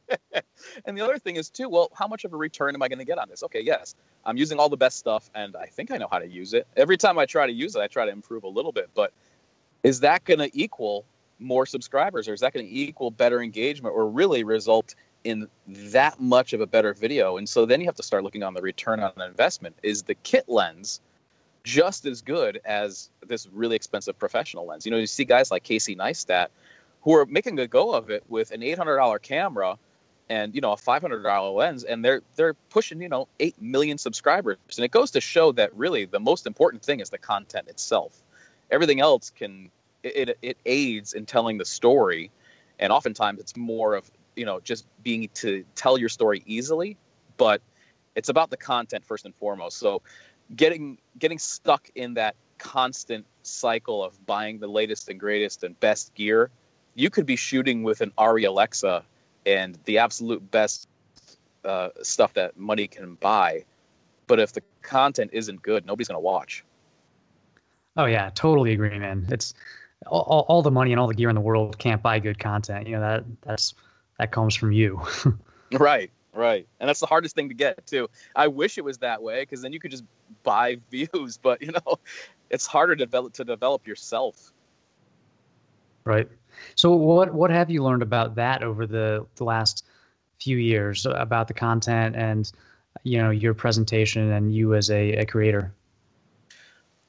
and 0.84 0.96
the 0.96 1.02
other 1.02 1.18
thing 1.18 1.36
is 1.36 1.50
too, 1.50 1.68
well, 1.68 1.90
how 1.94 2.06
much 2.06 2.24
of 2.24 2.32
a 2.32 2.36
return 2.36 2.74
am 2.74 2.82
I 2.82 2.88
going 2.88 2.98
to 2.98 3.04
get 3.04 3.18
on 3.18 3.28
this? 3.28 3.42
Okay, 3.42 3.60
yes, 3.60 3.94
I'm 4.24 4.36
using 4.36 4.58
all 4.58 4.68
the 4.68 4.76
best 4.76 4.98
stuff, 4.98 5.30
and 5.34 5.56
I 5.56 5.66
think 5.66 5.90
I 5.90 5.96
know 5.96 6.08
how 6.10 6.18
to 6.18 6.26
use 6.26 6.54
it. 6.54 6.66
Every 6.76 6.96
time 6.96 7.18
I 7.18 7.26
try 7.26 7.46
to 7.46 7.52
use 7.52 7.76
it, 7.76 7.80
I 7.80 7.86
try 7.86 8.06
to 8.06 8.12
improve 8.12 8.44
a 8.44 8.48
little 8.48 8.72
bit. 8.72 8.90
But 8.94 9.12
is 9.82 10.00
that 10.00 10.24
going 10.24 10.40
to 10.40 10.50
equal 10.52 11.04
more 11.38 11.66
subscribers, 11.66 12.28
or 12.28 12.34
is 12.34 12.40
that 12.40 12.52
going 12.52 12.66
to 12.66 12.72
equal 12.72 13.10
better 13.10 13.42
engagement, 13.42 13.94
or 13.94 14.08
really 14.08 14.44
result 14.44 14.94
in 15.24 15.48
that 15.68 16.20
much 16.20 16.52
of 16.52 16.60
a 16.60 16.66
better 16.66 16.94
video? 16.94 17.36
And 17.36 17.48
so 17.48 17.66
then 17.66 17.80
you 17.80 17.86
have 17.86 17.96
to 17.96 18.02
start 18.02 18.24
looking 18.24 18.42
on 18.42 18.54
the 18.54 18.62
return 18.62 19.00
on 19.00 19.12
investment. 19.20 19.76
Is 19.82 20.02
the 20.02 20.14
kit 20.14 20.48
lens 20.48 21.00
just 21.64 22.06
as 22.06 22.22
good 22.22 22.60
as 22.64 23.08
this 23.26 23.48
really 23.52 23.76
expensive 23.76 24.18
professional 24.18 24.66
lens? 24.66 24.84
You 24.84 24.92
know, 24.92 24.98
you 24.98 25.06
see 25.06 25.24
guys 25.24 25.50
like 25.50 25.62
Casey 25.62 25.94
Neistat 25.94 26.48
who 27.02 27.14
are 27.16 27.26
making 27.26 27.58
a 27.58 27.66
go 27.66 27.92
of 27.92 28.10
it 28.10 28.24
with 28.28 28.52
an 28.52 28.60
$800 28.60 29.20
camera 29.22 29.76
and 30.32 30.54
you 30.54 30.62
know 30.62 30.72
a 30.72 30.76
$500 30.76 31.54
lens 31.54 31.84
and 31.84 32.02
they're 32.02 32.22
they're 32.36 32.54
pushing 32.70 33.02
you 33.02 33.10
know 33.10 33.28
8 33.38 33.60
million 33.60 33.98
subscribers. 33.98 34.56
And 34.76 34.84
it 34.84 34.90
goes 34.90 35.10
to 35.12 35.20
show 35.20 35.52
that 35.52 35.76
really 35.76 36.06
the 36.06 36.20
most 36.20 36.46
important 36.46 36.82
thing 36.82 37.00
is 37.00 37.10
the 37.10 37.18
content 37.18 37.68
itself. 37.68 38.12
Everything 38.70 39.00
else 39.00 39.30
can 39.30 39.70
it, 40.02 40.38
it, 40.40 40.56
aids 40.64 41.12
in 41.12 41.26
telling 41.26 41.58
the 41.58 41.66
story. 41.66 42.30
And 42.78 42.92
oftentimes 42.92 43.40
it's 43.40 43.56
more 43.56 43.94
of 43.94 44.10
you 44.34 44.46
know 44.46 44.58
just 44.60 44.86
being 45.02 45.28
to 45.34 45.64
tell 45.74 45.98
your 45.98 46.08
story 46.08 46.42
easily 46.46 46.96
but 47.36 47.60
it's 48.14 48.28
about 48.28 48.50
the 48.50 48.56
content 48.56 49.04
first 49.04 49.24
and 49.26 49.34
foremost. 49.34 49.76
So 49.78 50.00
getting 50.54 50.98
getting 51.18 51.38
stuck 51.38 51.90
in 51.94 52.14
that 52.14 52.36
constant 52.56 53.26
cycle 53.42 54.02
of 54.02 54.12
buying 54.24 54.60
the 54.60 54.66
latest 54.66 55.10
and 55.10 55.20
greatest 55.20 55.62
and 55.62 55.78
best 55.78 56.14
gear 56.14 56.50
you 56.94 57.10
could 57.10 57.26
be 57.26 57.36
shooting 57.36 57.82
with 57.82 58.02
an 58.02 58.12
Arri 58.18 58.46
Alexa 58.46 59.04
and 59.46 59.78
the 59.84 59.98
absolute 59.98 60.50
best 60.50 60.88
uh, 61.64 61.90
stuff 62.02 62.32
that 62.34 62.56
money 62.56 62.86
can 62.86 63.14
buy 63.16 63.64
but 64.26 64.40
if 64.40 64.52
the 64.52 64.62
content 64.82 65.30
isn't 65.32 65.62
good 65.62 65.86
nobody's 65.86 66.08
going 66.08 66.16
to 66.16 66.20
watch 66.20 66.64
oh 67.96 68.06
yeah 68.06 68.30
totally 68.34 68.72
agree 68.72 68.98
man 68.98 69.26
it's 69.30 69.54
all, 70.06 70.44
all 70.48 70.62
the 70.62 70.70
money 70.70 70.92
and 70.92 71.00
all 71.00 71.06
the 71.06 71.14
gear 71.14 71.28
in 71.28 71.34
the 71.34 71.40
world 71.40 71.78
can't 71.78 72.02
buy 72.02 72.18
good 72.18 72.38
content. 72.38 72.86
You 72.86 72.96
know 72.96 73.00
that 73.00 73.24
that's 73.42 73.74
that 74.18 74.32
comes 74.32 74.54
from 74.54 74.72
you. 74.72 75.00
right, 75.72 76.10
right, 76.32 76.66
and 76.80 76.88
that's 76.88 77.00
the 77.00 77.06
hardest 77.06 77.34
thing 77.34 77.48
to 77.48 77.54
get 77.54 77.86
too. 77.86 78.08
I 78.34 78.48
wish 78.48 78.78
it 78.78 78.84
was 78.84 78.98
that 78.98 79.22
way 79.22 79.42
because 79.42 79.62
then 79.62 79.72
you 79.72 79.80
could 79.80 79.90
just 79.90 80.04
buy 80.42 80.78
views, 80.90 81.38
but 81.40 81.62
you 81.62 81.72
know, 81.72 81.98
it's 82.50 82.66
harder 82.66 82.96
to 82.96 83.04
develop 83.04 83.34
to 83.34 83.44
develop 83.44 83.86
yourself. 83.86 84.52
Right. 86.04 86.28
So 86.74 86.92
what 86.92 87.32
what 87.34 87.50
have 87.50 87.70
you 87.70 87.82
learned 87.82 88.02
about 88.02 88.34
that 88.36 88.62
over 88.62 88.86
the, 88.86 89.26
the 89.36 89.44
last 89.44 89.84
few 90.40 90.56
years 90.56 91.06
about 91.06 91.48
the 91.48 91.54
content 91.54 92.16
and 92.16 92.50
you 93.04 93.18
know 93.18 93.30
your 93.30 93.54
presentation 93.54 94.30
and 94.32 94.54
you 94.54 94.74
as 94.74 94.90
a, 94.90 95.12
a 95.14 95.26
creator? 95.26 95.72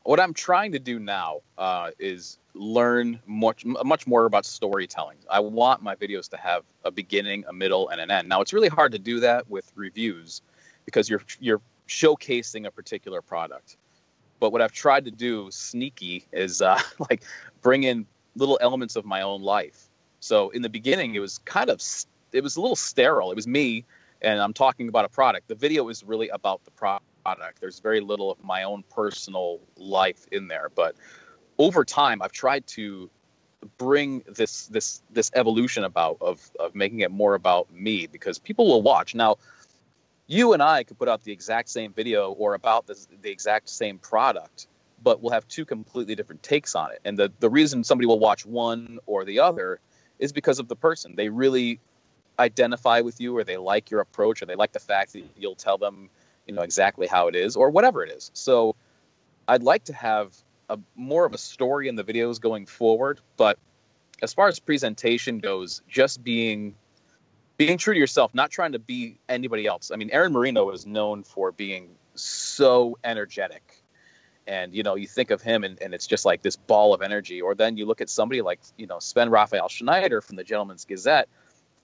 What 0.04 0.20
I'm 0.20 0.34
trying 0.34 0.74
to 0.74 0.80
do 0.80 1.00
now 1.00 1.42
uh, 1.58 1.92
is 1.98 2.38
learn 2.54 3.20
much 3.26 3.66
much 3.66 4.06
more 4.06 4.26
about 4.26 4.46
storytelling. 4.46 5.18
I 5.30 5.40
want 5.40 5.82
my 5.82 5.96
videos 5.96 6.30
to 6.30 6.38
have 6.38 6.64
a 6.84 6.92
beginning, 6.92 7.46
a 7.48 7.54
middle, 7.54 7.90
and 7.90 8.02
an 8.02 8.12
end. 8.12 8.28
Now 8.28 8.42
it's 8.42 8.54
really 8.54 8.68
hard 8.68 8.92
to 8.92 9.00
do 9.00 9.20
that 9.22 9.50
with 9.50 9.72
reviews 9.76 10.42
because 10.86 11.10
you're 11.10 11.24
you're 11.40 11.62
showcasing 11.88 12.66
a 12.66 12.72
particular 12.72 13.22
product. 13.22 13.78
But 14.40 14.52
what 14.52 14.62
I've 14.62 14.74
tried 14.74 15.06
to 15.06 15.12
do 15.12 15.50
sneaky 15.52 16.26
is 16.32 16.62
uh, 16.62 16.80
like 17.10 17.24
bring 17.62 17.84
in 17.84 18.06
little 18.36 18.58
elements 18.62 18.96
of 18.96 19.06
my 19.06 19.22
own 19.22 19.42
life. 19.42 19.90
So 20.20 20.50
in 20.50 20.62
the 20.62 20.70
beginning, 20.70 21.16
it 21.16 21.20
was 21.20 21.40
kind 21.40 21.70
of 21.70 21.82
it 22.32 22.42
was 22.42 22.56
a 22.56 22.62
little 22.62 22.76
sterile. 22.76 23.32
It 23.32 23.36
was 23.36 23.48
me, 23.48 23.86
and 24.22 24.40
I'm 24.40 24.54
talking 24.54 24.90
about 24.90 25.06
a 25.06 25.10
product. 25.10 25.48
The 25.48 25.56
video 25.56 25.90
is 25.90 26.04
really 26.04 26.30
about 26.30 26.64
the 26.66 26.72
product. 26.72 27.62
There's 27.62 27.80
very 27.80 28.00
little 28.00 28.32
of 28.32 28.44
my 28.44 28.64
own 28.64 28.84
personal 28.90 29.60
life 29.78 30.26
in 30.32 30.48
there, 30.48 30.70
but 30.74 30.96
over 31.58 31.86
time 31.86 32.22
I've 32.22 32.32
tried 32.32 32.66
to 32.68 33.10
bring 33.78 34.24
this 34.28 34.68
this 34.68 35.02
this 35.10 35.32
evolution 35.34 35.84
about 35.84 36.18
of 36.22 36.52
of 36.60 36.76
making 36.76 37.00
it 37.00 37.12
more 37.12 37.34
about 37.36 37.72
me 37.72 38.08
because 38.08 38.40
people 38.40 38.68
will 38.68 38.82
watch 38.82 39.16
now 39.16 39.38
you 40.28 40.54
and 40.54 40.62
I 40.62 40.84
could 40.84 40.98
put 40.98 41.08
out 41.08 41.24
the 41.24 41.32
exact 41.32 41.70
same 41.70 41.94
video 41.94 42.32
or 42.32 42.54
about 42.54 42.88
the, 42.88 42.96
the 43.22 43.30
exact 43.30 43.70
same 43.70 44.00
product 44.00 44.68
but 45.04 45.22
we'll 45.22 45.34
have 45.34 45.48
two 45.48 45.66
completely 45.66 46.16
different 46.16 46.42
takes 46.42 46.76
on 46.76 46.92
it 46.92 47.00
and 47.06 47.18
the 47.18 47.32
the 47.40 47.50
reason 47.50 47.84
somebody 47.84 48.06
will 48.08 48.20
watch 48.20 48.46
one 48.46 49.00
or 49.06 49.26
the 49.26 49.40
other 49.40 49.80
is 50.20 50.32
because 50.32 50.60
of 50.60 50.68
the 50.68 50.76
person 50.76 51.16
they 51.16 51.30
really 51.30 51.80
identify 52.40 53.02
with 53.02 53.20
you 53.20 53.36
or 53.38 53.44
they 53.44 53.58
like 53.58 53.92
your 53.92 54.00
approach 54.00 54.42
or 54.42 54.46
they 54.46 54.56
like 54.56 54.72
the 54.72 54.80
fact 54.80 55.14
that 55.14 55.24
you'll 55.38 55.56
tell 55.56 55.78
them 55.78 56.10
you 56.48 56.54
know 56.54 56.62
exactly 56.62 57.08
how 57.08 57.28
it 57.28 57.36
is 57.36 57.56
or 57.56 57.70
whatever 57.70 58.04
it 58.04 58.12
is 58.12 58.32
so 58.34 58.76
I'd 59.48 59.64
like 59.64 59.86
to 59.86 59.94
have 59.94 60.34
a 60.70 60.80
more 60.96 61.26
of 61.26 61.34
a 61.34 61.38
story 61.38 61.88
in 61.88 61.96
the 61.96 62.04
videos 62.04 62.40
going 62.40 62.66
forward. 62.66 63.20
But 63.38 63.60
as 64.22 64.34
far 64.34 64.48
as 64.48 64.60
presentation 64.60 65.40
goes, 65.40 65.82
just 65.88 66.24
being 66.24 66.76
being 67.58 67.78
true 67.78 67.94
to 67.94 68.00
yourself, 68.00 68.34
not 68.34 68.50
trying 68.50 68.72
to 68.72 68.80
be 68.80 69.18
anybody 69.30 69.68
else. 69.68 69.92
I 69.92 69.98
mean, 69.98 70.10
Aaron 70.12 70.34
Marino 70.34 70.72
is 70.72 70.86
known 70.86 71.24
for 71.24 71.52
being 71.52 71.90
so 72.16 72.98
energetic. 73.04 73.83
And 74.46 74.74
you 74.74 74.84
know, 74.84 74.96
you 74.96 75.08
think 75.08 75.32
of 75.32 75.42
him 75.42 75.64
and, 75.64 75.82
and 75.82 75.94
it's 75.94 76.08
just 76.08 76.26
like 76.26 76.42
this 76.42 76.56
ball 76.56 76.94
of 76.94 77.02
energy. 77.02 77.42
Or 77.42 77.56
then 77.56 77.78
you 77.78 77.86
look 77.86 78.02
at 78.02 78.10
somebody 78.10 78.42
like, 78.42 78.60
you 78.78 78.88
know, 78.88 79.00
Sven 79.00 79.30
Raphael 79.30 79.70
Schneider 79.70 80.22
from 80.22 80.36
the 80.36 80.44
Gentleman's 80.44 80.86
Gazette, 80.86 81.30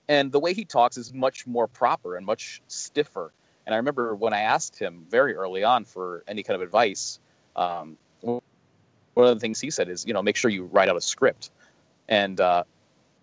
and 0.08 0.32
the 0.32 0.40
way 0.40 0.54
he 0.54 0.64
talks 0.64 0.96
is 0.96 1.14
much 1.14 1.46
more 1.46 1.66
proper 1.66 2.16
and 2.16 2.26
much 2.26 2.60
stiffer. 2.68 3.32
And 3.66 3.74
I 3.74 3.76
remember 3.76 4.14
when 4.14 4.32
I 4.32 4.40
asked 4.40 4.78
him 4.78 5.06
very 5.08 5.36
early 5.36 5.62
on 5.62 5.84
for 5.84 6.24
any 6.26 6.42
kind 6.42 6.56
of 6.56 6.62
advice, 6.62 7.20
um, 7.54 7.96
one 8.22 8.42
of 9.16 9.36
the 9.36 9.40
things 9.40 9.60
he 9.60 9.70
said 9.70 9.88
is, 9.88 10.06
you 10.06 10.14
know, 10.14 10.22
make 10.22 10.36
sure 10.36 10.50
you 10.50 10.64
write 10.64 10.88
out 10.88 10.96
a 10.96 11.00
script. 11.00 11.50
And 12.08 12.40
uh, 12.40 12.64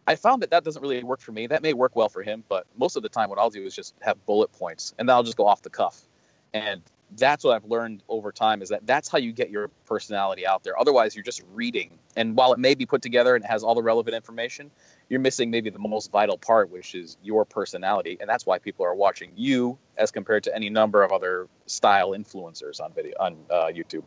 I 0.06 0.16
found 0.16 0.44
that 0.44 0.52
that 0.52 0.64
doesn't 0.64 0.82
really 0.82 1.04
work 1.04 1.20
for 1.20 1.32
me. 1.32 1.48
That 1.48 1.62
may 1.62 1.74
work 1.74 1.96
well 1.96 2.08
for 2.08 2.24
him, 2.24 2.44
but 2.48 2.66
most 2.78 2.96
of 2.96 3.04
the 3.04 3.10
time, 3.10 3.30
what 3.30 3.40
I'll 3.40 3.50
do 3.50 3.64
is 3.66 3.76
just 3.76 3.94
have 4.02 4.26
bullet 4.26 4.52
points, 4.54 4.94
and 4.98 5.10
then 5.10 5.16
I'll 5.16 5.24
just 5.24 5.38
go 5.38 5.46
off 5.46 5.62
the 5.62 5.70
cuff. 5.70 6.02
And 6.54 6.82
that's 7.16 7.44
what 7.44 7.56
I've 7.56 7.70
learned 7.70 8.04
over 8.10 8.32
time 8.32 8.62
is 8.62 8.70
that 8.70 8.86
that's 8.86 9.08
how 9.08 9.18
you 9.18 9.32
get 9.32 9.50
your 9.50 9.70
personality 9.86 10.46
out 10.46 10.64
there. 10.64 10.78
Otherwise, 10.80 11.16
you're 11.16 11.24
just 11.24 11.42
reading, 11.54 11.98
and 12.16 12.36
while 12.36 12.54
it 12.54 12.60
may 12.60 12.76
be 12.76 12.86
put 12.86 13.02
together 13.02 13.36
and 13.36 13.44
it 13.46 13.48
has 13.48 13.64
all 13.64 13.76
the 13.76 13.84
relevant 13.84 14.16
information, 14.16 14.72
you're 15.10 15.20
missing 15.20 15.50
maybe 15.50 15.70
the 15.70 15.80
most 15.80 16.12
vital 16.12 16.38
part, 16.38 16.70
which 16.70 16.96
is 16.96 17.18
your 17.24 17.46
personality, 17.46 18.18
and 18.20 18.30
that's 18.30 18.46
why 18.46 18.60
people 18.60 18.86
are 18.86 18.96
watching 18.96 19.32
you 19.36 19.78
as 19.98 20.12
compared 20.12 20.44
to 20.44 20.56
any 20.56 20.70
number 20.70 21.04
of 21.04 21.12
other 21.12 21.48
style 21.66 22.12
influencers 22.12 22.82
on 22.82 22.92
video 22.94 23.14
on 23.20 23.38
uh, 23.50 23.66
YouTube. 23.66 24.04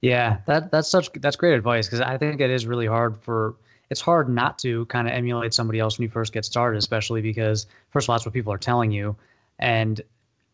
Yeah, 0.00 0.38
that 0.46 0.70
that's 0.70 0.90
such 0.90 1.10
that's 1.12 1.36
great 1.36 1.54
advice 1.54 1.86
because 1.86 2.00
I 2.00 2.18
think 2.18 2.40
it 2.40 2.50
is 2.50 2.66
really 2.66 2.86
hard 2.86 3.16
for 3.22 3.54
it's 3.88 4.00
hard 4.00 4.28
not 4.28 4.58
to 4.58 4.86
kind 4.86 5.06
of 5.06 5.14
emulate 5.14 5.54
somebody 5.54 5.78
else 5.78 5.98
when 5.98 6.04
you 6.04 6.10
first 6.10 6.32
get 6.32 6.44
started, 6.44 6.78
especially 6.78 7.22
because 7.22 7.66
first 7.90 8.06
of 8.06 8.10
all 8.10 8.14
that's 8.14 8.26
what 8.26 8.34
people 8.34 8.52
are 8.52 8.58
telling 8.58 8.90
you, 8.90 9.16
and 9.58 10.00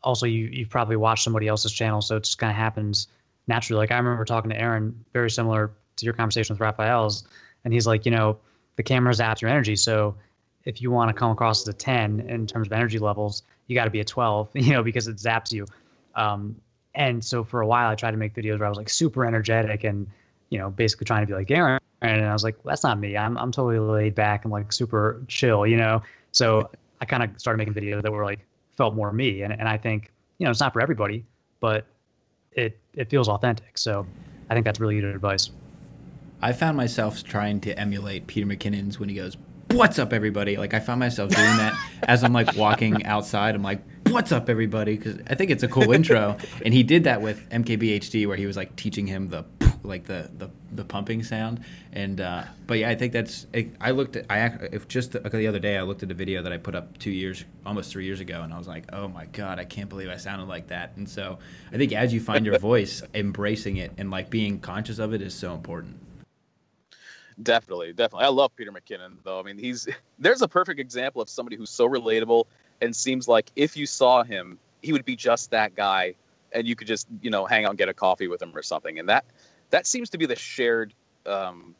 also 0.03 0.27
you 0.27 0.47
you've 0.47 0.71
probably 0.71 0.97
watched 0.97 1.25
somebody 1.25 1.49
else's 1.49 1.73
channel, 1.73 2.01
so 2.01 2.17
it 2.17 2.25
just 2.25 2.39
kind 2.39 2.51
of 2.51 2.57
happens 2.57 3.09
naturally. 3.47 3.79
Like 3.79 3.91
I 3.91 3.97
remember 3.99 4.25
talking 4.25 4.51
to 4.51 4.61
Aaron, 4.61 5.05
very 5.13 5.31
similar 5.31 5.73
to 5.97 6.05
your 6.05 6.15
conversation 6.15 6.55
with 6.55 6.61
Raphael's, 6.61 7.25
and 7.65 7.73
he's 7.73 7.87
like, 7.87 8.07
you 8.07 8.13
know, 8.13 8.39
the 8.77 8.83
camera 8.83 9.13
zaps 9.13 9.41
your 9.41 9.51
energy, 9.51 9.77
so 9.77 10.17
if 10.65 10.81
you 10.81 10.91
want 10.91 11.09
to 11.09 11.15
come 11.15 11.31
across 11.31 11.63
as 11.63 11.69
a 11.69 11.73
10 11.73 12.21
in 12.29 12.47
terms 12.47 12.69
of 12.69 12.73
energy 12.73 12.99
levels, 12.99 13.43
you 13.67 13.75
got 13.75 13.85
to 13.85 13.91
be 13.91 14.01
a 14.01 14.05
12, 14.05 14.51
you 14.55 14.73
know, 14.73 14.83
because 14.83 15.09
it 15.09 15.17
zaps 15.17 15.53
you. 15.53 15.67
Um, 16.15 16.57
and 16.95 17.25
so 17.25 17.43
for 17.43 17.61
a 17.61 17.67
while, 17.67 17.91
I 17.91 17.95
tried 17.95 18.11
to 18.11 18.17
make 18.17 18.35
videos 18.35 18.59
where 18.59 18.67
I 18.67 18.69
was 18.69 18.79
like 18.79 18.91
super 18.91 19.25
energetic 19.25 19.85
and, 19.85 20.07
you 20.51 20.59
know, 20.59 20.71
basically 20.71 21.07
trying 21.07 21.23
to 21.23 21.27
be 21.27 21.35
like 21.35 21.51
Aaron. 21.51 21.81
And 22.03 22.25
I 22.25 22.33
was 22.33 22.45
like, 22.45 22.63
that's 22.65 22.83
not 22.83 22.99
me. 22.99 23.17
I'm, 23.17 23.39
I'm 23.39 23.53
totally 23.53 23.79
laid 23.79 24.15
back 24.15 24.45
and 24.45 24.53
like 24.53 24.73
super 24.73 25.23
chill, 25.29 25.67
you 25.67 25.77
know? 25.77 26.03
So 26.33 26.71
I 27.01 27.05
kind 27.05 27.23
of 27.23 27.41
started 27.41 27.59
making 27.59 27.75
videos 27.75 28.03
that 28.03 28.13
were 28.13 28.25
like 28.25 28.41
felt 28.77 28.95
more 28.95 29.13
me. 29.13 29.43
And, 29.43 29.53
and 29.53 29.69
I 29.69 29.77
think, 29.77 30.11
you 30.39 30.45
know, 30.45 30.51
it's 30.51 30.61
not 30.61 30.73
for 30.73 30.81
everybody, 30.81 31.25
but 31.61 31.87
it, 32.53 32.79
it 32.95 33.11
feels 33.11 33.29
authentic. 33.29 33.79
So 33.79 34.07
I 34.51 34.55
think 34.55 34.65
that's 34.65 34.81
really 34.81 35.01
good 35.01 35.15
advice. 35.15 35.51
I 36.43 36.53
found 36.53 36.77
myself 36.77 37.23
trying 37.23 37.61
to 37.61 37.79
emulate 37.79 38.27
Peter 38.27 38.47
McKinnon's 38.47 38.99
when 38.99 39.09
he 39.09 39.15
goes, 39.15 39.37
"What's 39.71 40.01
up, 40.01 40.13
everybody?" 40.13 40.57
Like 40.57 40.75
I 40.75 40.81
found 40.81 40.99
myself 40.99 41.31
doing 41.31 41.57
that 41.59 41.79
as 42.09 42.25
I'm 42.25 42.33
like 42.33 42.57
walking 42.57 43.05
outside. 43.07 43.55
I'm 43.55 43.63
like, 43.63 43.81
"What's 44.09 44.33
up, 44.33 44.51
everybody?" 44.51 44.97
Because 44.97 45.21
I 45.31 45.37
think 45.37 45.53
it's 45.53 45.63
a 45.63 45.69
cool 45.69 45.93
intro, 45.93 46.37
and 46.65 46.75
he 46.75 46.83
did 46.83 47.05
that 47.05 47.23
with 47.23 47.49
MKBHD 47.51 48.27
where 48.27 48.37
he 48.37 48.47
was 48.47 48.57
like 48.57 48.75
teaching 48.75 49.07
him 49.07 49.29
the 49.29 49.45
like 49.83 50.05
the 50.05 50.31
the, 50.39 50.51
the 50.73 50.85
pumping 50.85 51.23
sound. 51.23 51.65
And 51.93 52.21
uh, 52.21 52.45
but 52.67 52.79
yeah, 52.79 52.91
I 52.91 52.95
think 52.95 53.13
that's. 53.13 53.47
I 53.81 53.91
looked 53.91 54.17
at 54.17 54.27
I 54.31 54.47
if 54.73 54.89
just 54.89 55.13
the, 55.13 55.21
the 55.21 55.47
other 55.47 55.59
day 55.59 55.77
I 55.77 55.83
looked 55.83 56.03
at 56.03 56.11
a 56.11 56.15
video 56.15 56.43
that 56.43 56.53
I 56.53 56.59
put 56.59 56.75
up 56.75 56.99
two 56.99 57.11
years, 57.11 57.45
almost 57.67 57.93
three 57.93 58.05
years 58.05 58.21
ago, 58.21 58.43
and 58.43 58.53
I 58.53 58.59
was 58.59 58.69
like, 58.69 58.93
"Oh 58.93 59.09
my 59.09 59.27
god, 59.27 59.59
I 59.59 59.65
can't 59.65 59.89
believe 59.89 60.09
I 60.09 60.17
sounded 60.17 60.49
like 60.49 60.69
that." 60.69 60.93
And 60.97 61.09
so 61.09 61.39
I 61.73 61.77
think 61.77 61.93
as 61.93 62.13
you 62.13 62.21
find 62.21 62.47
your 62.47 62.59
voice, 62.61 63.03
embracing 63.15 63.77
it 63.77 63.93
and 63.99 64.11
like 64.11 64.31
being 64.31 64.61
conscious 64.61 64.99
of 64.99 65.13
it 65.13 65.23
is 65.23 65.35
so 65.35 65.55
important. 65.55 65.99
Definitely, 67.43 67.93
definitely. 67.93 68.27
I 68.27 68.31
love 68.31 68.55
Peter 68.57 68.73
McKinnon 68.73 69.17
though. 69.25 69.41
I 69.41 69.43
mean, 69.43 69.59
he's 69.59 69.89
there's 70.19 70.43
a 70.43 70.49
perfect 70.49 70.81
example 70.81 71.23
of 71.23 71.29
somebody 71.29 71.57
who's 71.57 71.71
so 71.71 71.89
relatable 71.89 72.45
and 72.81 72.95
seems 72.95 73.29
like 73.29 73.51
if 73.57 73.77
you 73.77 73.87
saw 73.87 74.23
him, 74.23 74.59
he 74.83 74.93
would 74.93 75.05
be 75.05 75.17
just 75.17 75.51
that 75.53 75.75
guy 75.75 76.15
and 76.53 76.67
you 76.67 76.77
could 76.77 76.87
just, 76.87 77.07
you 77.23 77.31
know, 77.31 77.47
hang 77.47 77.65
out 77.65 77.71
and 77.71 77.79
get 77.79 77.89
a 77.89 77.95
coffee 77.95 78.29
with 78.29 78.43
him 78.43 78.55
or 78.55 78.63
something. 78.63 78.99
And 78.99 79.09
that 79.09 79.25
that 79.73 79.87
seems 79.87 80.11
to 80.11 80.19
be 80.19 80.27
the 80.27 80.37
shared 80.37 80.95
um 81.27 81.75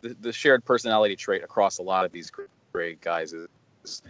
the, 0.00 0.16
the 0.20 0.32
shared 0.32 0.64
personality 0.64 1.16
trait 1.16 1.44
across 1.44 1.78
a 1.78 1.82
lot 1.82 2.04
of 2.04 2.12
these 2.12 2.32
great 2.72 3.00
guys 3.00 3.32
is 3.32 4.02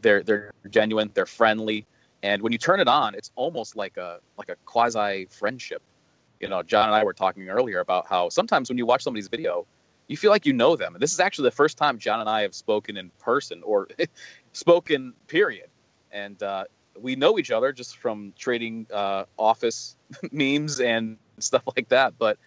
they're 0.00 0.22
they're 0.22 0.52
genuine, 0.70 1.10
they're 1.14 1.26
friendly, 1.26 1.86
and 2.22 2.42
when 2.42 2.52
you 2.52 2.58
turn 2.58 2.80
it 2.80 2.88
on, 2.88 3.14
it's 3.14 3.30
almost 3.36 3.76
like 3.76 3.96
a 3.96 4.20
like 4.36 4.48
a 4.48 4.56
quasi 4.64 5.26
friendship. 5.30 5.82
You 6.40 6.48
know, 6.48 6.62
John 6.62 6.86
and 6.86 6.94
I 6.94 7.04
were 7.04 7.14
talking 7.14 7.48
earlier 7.48 7.80
about 7.80 8.06
how 8.06 8.28
sometimes 8.28 8.68
when 8.68 8.78
you 8.78 8.86
watch 8.86 9.02
somebody's 9.02 9.28
video, 9.28 9.66
you 10.06 10.16
feel 10.16 10.30
like 10.30 10.46
you 10.46 10.52
know 10.52 10.76
them. 10.76 10.94
And 10.94 11.02
this 11.02 11.12
is 11.12 11.20
actually 11.20 11.48
the 11.48 11.56
first 11.56 11.76
time 11.76 11.98
John 11.98 12.20
and 12.20 12.28
I 12.28 12.42
have 12.42 12.54
spoken 12.54 12.96
in 12.96 13.10
person 13.18 13.62
or 13.64 13.88
spoken, 14.52 15.14
period. 15.26 15.68
And 16.12 16.40
uh, 16.42 16.64
we 17.00 17.16
know 17.16 17.38
each 17.38 17.50
other 17.50 17.72
just 17.72 17.96
from 17.96 18.32
trading 18.38 18.86
uh, 18.92 19.24
office 19.36 19.96
memes 20.32 20.80
and 20.80 21.18
stuff 21.42 21.62
like 21.76 21.88
that. 21.88 22.18
But 22.18 22.38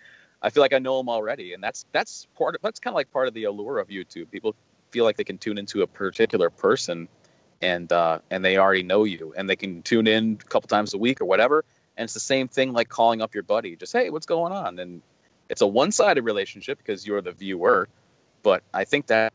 I 0.41 0.49
feel 0.49 0.61
like 0.61 0.73
I 0.73 0.79
know 0.79 0.97
them 0.97 1.09
already, 1.09 1.53
and 1.53 1.63
that's 1.63 1.85
that's 1.91 2.27
part. 2.37 2.55
Of, 2.55 2.61
that's 2.61 2.79
kind 2.79 2.93
of 2.93 2.95
like 2.95 3.11
part 3.11 3.27
of 3.27 3.33
the 3.33 3.45
allure 3.45 3.79
of 3.79 3.89
YouTube. 3.89 4.31
People 4.31 4.55
feel 4.89 5.05
like 5.05 5.17
they 5.17 5.23
can 5.23 5.37
tune 5.37 5.57
into 5.57 5.81
a 5.81 5.87
particular 5.87 6.49
person, 6.49 7.07
and 7.61 7.91
uh, 7.91 8.19
and 8.29 8.43
they 8.43 8.57
already 8.57 8.83
know 8.83 9.03
you, 9.03 9.33
and 9.37 9.49
they 9.49 9.55
can 9.55 9.81
tune 9.83 10.07
in 10.07 10.39
a 10.41 10.47
couple 10.47 10.67
times 10.67 10.93
a 10.93 10.97
week 10.97 11.21
or 11.21 11.25
whatever. 11.25 11.63
And 11.97 12.05
it's 12.05 12.13
the 12.13 12.19
same 12.19 12.47
thing 12.47 12.73
like 12.73 12.89
calling 12.89 13.21
up 13.21 13.33
your 13.33 13.43
buddy, 13.43 13.75
just 13.75 13.93
hey, 13.93 14.09
what's 14.09 14.25
going 14.25 14.53
on? 14.53 14.79
And 14.79 15.01
it's 15.49 15.61
a 15.61 15.67
one-sided 15.67 16.23
relationship 16.23 16.77
because 16.77 17.05
you're 17.05 17.21
the 17.21 17.33
viewer, 17.33 17.89
but 18.43 18.63
I 18.73 18.85
think 18.85 19.07
that 19.07 19.33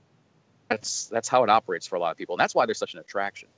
that's 0.68 1.06
that's 1.06 1.28
how 1.28 1.44
it 1.44 1.50
operates 1.50 1.86
for 1.86 1.96
a 1.96 2.00
lot 2.00 2.10
of 2.10 2.16
people, 2.16 2.34
and 2.34 2.40
that's 2.40 2.54
why 2.54 2.66
there's 2.66 2.78
such 2.78 2.94
an 2.94 3.00
attraction. 3.00 3.48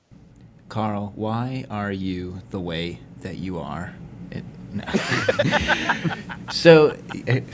Carl, 0.69 1.13
why 1.15 1.65
are 1.71 1.93
you 1.93 2.43
the 2.51 2.61
way 2.61 3.01
that 3.21 3.37
you 3.37 3.59
are? 3.59 3.95
It, 4.31 4.45
no. 4.73 4.85
so, 6.51 6.97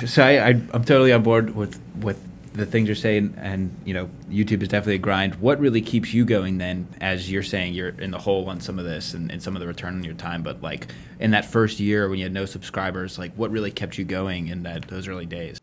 so 0.07 0.23
I, 0.23 0.39
I, 0.39 0.49
I'm 0.49 0.85
totally 0.85 1.13
on 1.13 1.23
board 1.23 1.55
with 1.55 1.81
with 2.01 2.21
the 2.55 2.65
things 2.65 2.87
you're 2.87 2.95
saying, 2.95 3.35
and 3.37 3.77
you 3.85 3.93
know, 3.93 4.09
YouTube 4.31 4.63
is 4.63 4.69
definitely 4.69 4.95
a 4.95 4.99
grind. 4.99 5.35
What 5.37 5.59
really 5.59 5.81
keeps 5.81 6.15
you 6.15 6.25
going 6.25 6.59
then, 6.59 6.87
as 7.01 7.31
you're 7.31 7.43
saying, 7.43 7.75
you're 7.75 7.89
in 7.89 8.13
the 8.13 8.19
hole 8.19 8.49
on 8.49 8.61
some 8.61 8.79
of 8.79 8.85
this 8.85 9.13
and, 9.13 9.31
and 9.31 9.43
some 9.43 9.57
of 9.57 9.61
the 9.61 9.67
return 9.67 9.95
on 9.95 10.05
your 10.05 10.15
time, 10.15 10.43
but 10.43 10.63
like 10.63 10.87
in 11.19 11.33
that 11.33 11.45
first 11.45 11.81
year 11.81 12.09
when 12.09 12.19
you 12.19 12.25
had 12.25 12.33
no 12.33 12.47
subscribers, 12.47 13.19
like 13.19 13.35
what 13.35 13.51
really 13.51 13.73
kept 13.73 13.99
you 13.99 14.05
going 14.05 14.49
in 14.49 14.63
that 14.63 14.87
those 14.89 15.09
early 15.09 15.27
days? 15.27 15.61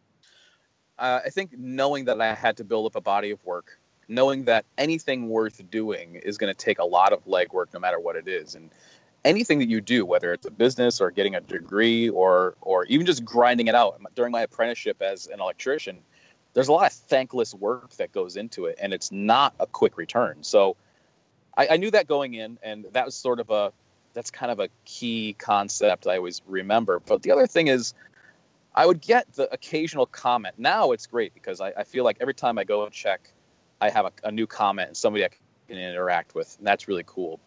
Uh, 0.99 1.21
I 1.25 1.29
think 1.29 1.57
knowing 1.57 2.05
that 2.05 2.21
I 2.21 2.33
had 2.35 2.57
to 2.57 2.63
build 2.65 2.85
up 2.85 2.95
a 2.95 3.01
body 3.01 3.31
of 3.31 3.43
work, 3.45 3.79
knowing 4.09 4.43
that 4.43 4.65
anything 4.77 5.29
worth 5.29 5.67
doing 5.71 6.15
is 6.15 6.37
going 6.37 6.53
to 6.53 6.57
take 6.57 6.79
a 6.79 6.85
lot 6.85 7.13
of 7.13 7.25
legwork, 7.25 7.73
no 7.73 7.79
matter 7.79 7.99
what 7.99 8.17
it 8.17 8.27
is, 8.27 8.55
and 8.55 8.69
anything 9.23 9.59
that 9.59 9.69
you 9.69 9.81
do, 9.81 10.05
whether 10.05 10.33
it's 10.33 10.45
a 10.45 10.51
business 10.51 11.01
or 11.01 11.11
getting 11.11 11.35
a 11.35 11.41
degree 11.41 12.09
or 12.09 12.55
or 12.61 12.85
even 12.85 13.05
just 13.05 13.23
grinding 13.23 13.67
it 13.67 13.75
out. 13.75 13.99
During 14.15 14.31
my 14.31 14.41
apprenticeship 14.41 15.01
as 15.01 15.27
an 15.27 15.39
electrician, 15.39 15.99
there's 16.53 16.67
a 16.67 16.73
lot 16.73 16.87
of 16.87 16.93
thankless 16.93 17.53
work 17.53 17.91
that 17.93 18.11
goes 18.11 18.35
into 18.35 18.65
it, 18.65 18.77
and 18.81 18.93
it's 18.93 19.11
not 19.11 19.53
a 19.59 19.67
quick 19.67 19.97
return. 19.97 20.43
So 20.43 20.75
I, 21.55 21.69
I, 21.71 21.77
knew 21.77 21.91
that 21.91 22.07
going 22.07 22.33
in, 22.33 22.57
and 22.63 22.85
that 22.93 23.05
was 23.05 23.15
sort 23.15 23.39
of 23.39 23.49
a 23.49 23.71
that's 24.13 24.31
kind 24.31 24.51
of 24.51 24.59
a 24.59 24.69
key 24.83 25.35
concept 25.37 26.07
I 26.07 26.17
always 26.17 26.41
remember. 26.45 26.99
But 26.99 27.21
the 27.21 27.31
other 27.31 27.47
thing 27.47 27.67
is, 27.67 27.93
I 28.75 28.85
would 28.85 29.01
get 29.01 29.31
the 29.33 29.51
occasional 29.53 30.05
comment. 30.05 30.55
Now 30.57 30.91
it's 30.91 31.07
great 31.07 31.33
because 31.33 31.61
I, 31.61 31.73
I 31.77 31.83
feel 31.83 32.03
like 32.03 32.17
every 32.19 32.33
time 32.33 32.57
I 32.57 32.63
go 32.63 32.83
and 32.83 32.91
check, 32.91 33.31
I 33.79 33.89
have 33.89 34.05
a, 34.05 34.11
a, 34.23 34.31
new 34.31 34.47
comment 34.47 34.89
and 34.89 34.97
somebody 34.97 35.25
I 35.25 35.29
can 35.67 35.77
interact 35.77 36.35
with, 36.35 36.55
and 36.57 36.67
that's 36.67 36.87
really 36.87 37.03
cool. 37.05 37.39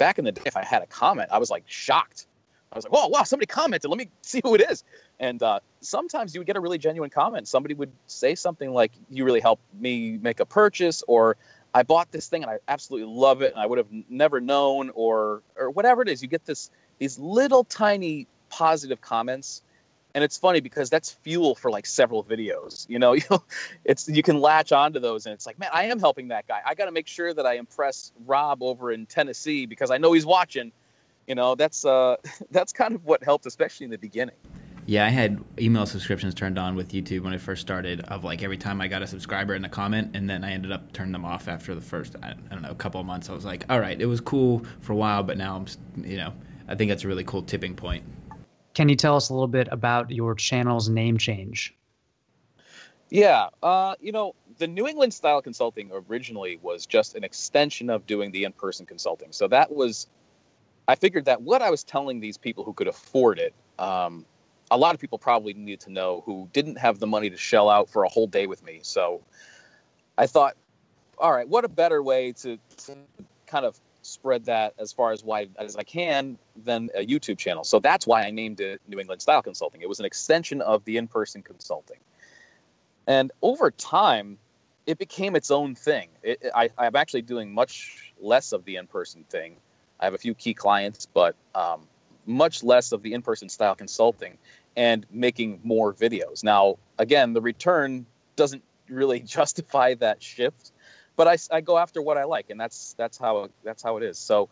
Back 0.00 0.18
in 0.18 0.24
the 0.24 0.32
day, 0.32 0.42
if 0.46 0.56
I 0.56 0.64
had 0.64 0.82
a 0.82 0.86
comment, 0.86 1.28
I 1.30 1.38
was 1.38 1.50
like 1.50 1.62
shocked. 1.66 2.26
I 2.72 2.76
was 2.76 2.84
like, 2.84 2.92
"Whoa, 2.92 3.08
wow! 3.08 3.22
Somebody 3.22 3.46
commented. 3.46 3.88
Let 3.90 3.98
me 3.98 4.08
see 4.22 4.40
who 4.42 4.56
it 4.56 4.62
is." 4.68 4.82
And 5.20 5.40
uh, 5.40 5.60
sometimes 5.80 6.34
you 6.34 6.40
would 6.40 6.46
get 6.46 6.56
a 6.56 6.60
really 6.60 6.78
genuine 6.78 7.10
comment. 7.10 7.46
Somebody 7.46 7.74
would 7.74 7.92
say 8.06 8.34
something 8.34 8.72
like, 8.72 8.90
"You 9.10 9.24
really 9.24 9.40
helped 9.40 9.62
me 9.78 10.18
make 10.18 10.40
a 10.40 10.46
purchase," 10.46 11.04
or 11.06 11.36
"I 11.74 11.84
bought 11.84 12.10
this 12.10 12.28
thing 12.28 12.42
and 12.42 12.50
I 12.50 12.58
absolutely 12.66 13.12
love 13.14 13.42
it, 13.42 13.52
and 13.52 13.60
I 13.60 13.66
would 13.66 13.78
have 13.78 13.88
never 14.08 14.40
known," 14.40 14.90
or 14.94 15.42
or 15.56 15.70
whatever 15.70 16.02
it 16.02 16.08
is. 16.08 16.22
You 16.22 16.28
get 16.28 16.44
this 16.46 16.70
these 16.98 17.18
little 17.18 17.64
tiny 17.64 18.26
positive 18.48 19.00
comments, 19.00 19.62
and 20.14 20.24
it's 20.24 20.36
funny 20.36 20.60
because 20.60 20.90
that's 20.90 21.10
fuel 21.10 21.54
for 21.54 21.70
like 21.70 21.86
several 21.86 22.24
videos. 22.24 22.88
You 22.88 22.98
know, 22.98 23.12
you 23.14 23.22
it's 23.84 24.08
you 24.08 24.22
can 24.22 24.40
latch 24.40 24.72
onto 24.72 25.00
those, 25.00 25.26
and 25.26 25.32
it's 25.32 25.46
like, 25.46 25.58
man, 25.58 25.70
I 25.72 25.84
am 25.84 25.98
helping 25.98 26.28
that 26.28 26.46
guy. 26.46 26.60
I 26.64 26.74
got 26.74 26.86
to 26.86 26.92
make 26.92 27.06
sure 27.06 27.32
that 27.32 27.46
I 27.46 27.54
impress 27.54 28.12
Rob 28.26 28.62
over 28.62 28.90
in 28.92 29.06
Tennessee 29.06 29.66
because 29.66 29.90
I 29.90 29.98
know 29.98 30.12
he's 30.12 30.26
watching. 30.26 30.72
You 31.26 31.34
know, 31.34 31.54
that's 31.54 31.84
uh, 31.84 32.16
that's 32.50 32.72
kind 32.72 32.94
of 32.94 33.04
what 33.04 33.22
helped, 33.22 33.46
especially 33.46 33.84
in 33.84 33.90
the 33.90 33.98
beginning. 33.98 34.36
Yeah, 34.86 35.06
I 35.06 35.10
had 35.10 35.44
email 35.60 35.86
subscriptions 35.86 36.34
turned 36.34 36.58
on 36.58 36.74
with 36.74 36.90
YouTube 36.90 37.20
when 37.20 37.32
I 37.32 37.38
first 37.38 37.62
started. 37.62 38.00
Of 38.00 38.24
like 38.24 38.42
every 38.42 38.56
time 38.56 38.80
I 38.80 38.88
got 38.88 39.02
a 39.02 39.06
subscriber 39.06 39.54
and 39.54 39.64
a 39.64 39.68
comment, 39.68 40.16
and 40.16 40.28
then 40.28 40.42
I 40.42 40.52
ended 40.52 40.72
up 40.72 40.92
turning 40.92 41.12
them 41.12 41.24
off 41.24 41.46
after 41.46 41.74
the 41.74 41.80
first 41.80 42.16
I 42.22 42.34
don't 42.50 42.62
know 42.62 42.70
a 42.70 42.74
couple 42.74 43.00
of 43.00 43.06
months. 43.06 43.30
I 43.30 43.34
was 43.34 43.44
like, 43.44 43.64
all 43.70 43.78
right, 43.78 44.00
it 44.00 44.06
was 44.06 44.20
cool 44.20 44.64
for 44.80 44.92
a 44.92 44.96
while, 44.96 45.22
but 45.22 45.38
now 45.38 45.56
I'm 45.56 45.66
you 46.04 46.16
know 46.16 46.32
I 46.66 46.74
think 46.74 46.88
that's 46.88 47.04
a 47.04 47.08
really 47.08 47.24
cool 47.24 47.42
tipping 47.42 47.76
point. 47.76 48.04
Can 48.74 48.88
you 48.88 48.96
tell 48.96 49.16
us 49.16 49.28
a 49.28 49.34
little 49.34 49.48
bit 49.48 49.68
about 49.70 50.10
your 50.10 50.34
channel's 50.34 50.88
name 50.88 51.18
change? 51.18 51.74
Yeah, 53.10 53.48
uh, 53.62 53.96
you 54.00 54.12
know, 54.12 54.34
the 54.58 54.68
New 54.68 54.86
England 54.86 55.12
Style 55.12 55.42
Consulting 55.42 55.90
originally 56.08 56.60
was 56.62 56.86
just 56.86 57.16
an 57.16 57.24
extension 57.24 57.90
of 57.90 58.06
doing 58.06 58.30
the 58.30 58.44
in-person 58.44 58.86
consulting. 58.86 59.32
So 59.32 59.48
that 59.48 59.72
was, 59.74 60.06
I 60.86 60.94
figured 60.94 61.24
that 61.24 61.42
what 61.42 61.60
I 61.60 61.70
was 61.70 61.82
telling 61.82 62.20
these 62.20 62.38
people 62.38 62.62
who 62.62 62.72
could 62.72 62.86
afford 62.86 63.40
it, 63.40 63.52
um, 63.80 64.24
a 64.70 64.76
lot 64.76 64.94
of 64.94 65.00
people 65.00 65.18
probably 65.18 65.54
need 65.54 65.80
to 65.80 65.90
know 65.90 66.22
who 66.24 66.48
didn't 66.52 66.78
have 66.78 67.00
the 67.00 67.06
money 67.08 67.30
to 67.30 67.36
shell 67.36 67.68
out 67.68 67.88
for 67.90 68.04
a 68.04 68.08
whole 68.08 68.28
day 68.28 68.46
with 68.46 68.62
me. 68.62 68.78
So 68.82 69.22
I 70.16 70.28
thought, 70.28 70.56
all 71.18 71.32
right, 71.32 71.48
what 71.48 71.64
a 71.64 71.68
better 71.68 72.00
way 72.00 72.32
to, 72.32 72.58
to 72.84 72.96
kind 73.48 73.66
of 73.66 73.80
spread 74.10 74.46
that 74.46 74.74
as 74.78 74.92
far 74.92 75.12
as 75.12 75.22
wide 75.24 75.50
as 75.58 75.76
I 75.76 75.82
can 75.82 76.38
than 76.64 76.90
a 76.94 77.06
YouTube 77.06 77.38
channel. 77.38 77.64
So 77.64 77.80
that's 77.80 78.06
why 78.06 78.22
I 78.22 78.30
named 78.30 78.60
it 78.60 78.80
New 78.86 78.98
England 78.98 79.22
Style 79.22 79.42
Consulting. 79.42 79.80
It 79.82 79.88
was 79.88 80.00
an 80.00 80.06
extension 80.06 80.60
of 80.60 80.84
the 80.84 80.96
in-person 80.96 81.42
consulting. 81.42 81.98
And 83.06 83.32
over 83.42 83.70
time, 83.70 84.38
it 84.86 84.98
became 84.98 85.36
its 85.36 85.50
own 85.50 85.74
thing. 85.74 86.08
It, 86.22 86.44
I, 86.54 86.70
I'm 86.76 86.96
actually 86.96 87.22
doing 87.22 87.52
much 87.52 88.12
less 88.20 88.52
of 88.52 88.64
the 88.64 88.76
in-person 88.76 89.24
thing. 89.28 89.56
I 89.98 90.04
have 90.04 90.14
a 90.14 90.18
few 90.18 90.34
key 90.34 90.54
clients, 90.54 91.06
but 91.06 91.36
um, 91.54 91.86
much 92.26 92.62
less 92.62 92.92
of 92.92 93.02
the 93.02 93.12
in-person 93.12 93.48
style 93.48 93.74
consulting 93.74 94.38
and 94.76 95.06
making 95.10 95.60
more 95.62 95.92
videos. 95.92 96.42
Now, 96.44 96.78
again, 96.98 97.32
the 97.32 97.40
return 97.40 98.06
doesn't 98.36 98.62
really 98.88 99.20
justify 99.36 99.94
that 99.94 100.22
shift, 100.22 100.72
but 101.20 101.28
I, 101.28 101.36
I 101.54 101.60
go 101.60 101.76
after 101.76 102.00
what 102.00 102.16
I 102.16 102.24
like, 102.24 102.48
and 102.48 102.58
that's 102.58 102.94
that's 102.94 103.18
how 103.18 103.50
that's 103.62 103.82
how 103.82 103.98
it 103.98 104.02
is. 104.02 104.16
So 104.16 104.48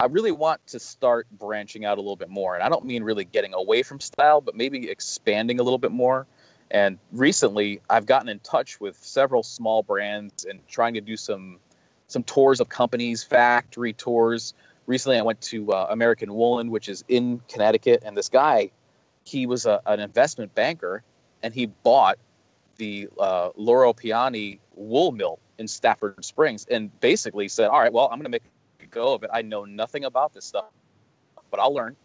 I 0.00 0.06
really 0.06 0.32
want 0.32 0.66
to 0.66 0.80
start 0.80 1.28
branching 1.30 1.84
out 1.84 1.98
a 1.98 2.00
little 2.00 2.16
bit 2.16 2.30
more, 2.30 2.56
and 2.56 2.64
I 2.64 2.68
don't 2.68 2.84
mean 2.84 3.04
really 3.04 3.24
getting 3.24 3.54
away 3.54 3.84
from 3.84 4.00
style, 4.00 4.40
but 4.40 4.56
maybe 4.56 4.90
expanding 4.90 5.60
a 5.60 5.62
little 5.62 5.78
bit 5.78 5.92
more. 5.92 6.26
And 6.68 6.98
recently, 7.12 7.80
I've 7.88 8.06
gotten 8.06 8.28
in 8.28 8.40
touch 8.40 8.80
with 8.80 8.96
several 8.96 9.44
small 9.44 9.84
brands 9.84 10.44
and 10.44 10.66
trying 10.66 10.94
to 10.94 11.00
do 11.00 11.16
some 11.16 11.60
some 12.08 12.24
tours 12.24 12.58
of 12.58 12.68
companies, 12.68 13.22
factory 13.22 13.92
tours. 13.92 14.54
Recently, 14.88 15.16
I 15.16 15.22
went 15.22 15.40
to 15.42 15.70
uh, 15.70 15.86
American 15.90 16.34
Woolen, 16.34 16.72
which 16.72 16.88
is 16.88 17.04
in 17.06 17.40
Connecticut, 17.48 18.02
and 18.04 18.16
this 18.16 18.30
guy 18.30 18.72
he 19.22 19.46
was 19.46 19.64
a, 19.64 19.80
an 19.86 20.00
investment 20.00 20.56
banker 20.56 21.04
and 21.40 21.54
he 21.54 21.66
bought 21.66 22.18
the 22.78 23.08
uh, 23.16 23.50
Loro 23.54 23.92
Piana 23.92 24.56
wool 24.74 25.12
mill 25.12 25.38
in 25.58 25.68
Stafford 25.68 26.24
Springs 26.24 26.66
and 26.70 26.98
basically 27.00 27.48
said, 27.48 27.68
"All 27.68 27.80
right, 27.80 27.92
well, 27.92 28.08
I'm 28.10 28.18
going 28.18 28.24
to 28.24 28.30
make 28.30 28.42
a 28.82 28.86
go 28.86 29.14
of 29.14 29.22
it. 29.22 29.30
I 29.32 29.42
know 29.42 29.64
nothing 29.64 30.04
about 30.04 30.32
this 30.32 30.44
stuff, 30.44 30.66
but 31.50 31.60
I'll 31.60 31.74
learn." 31.74 31.96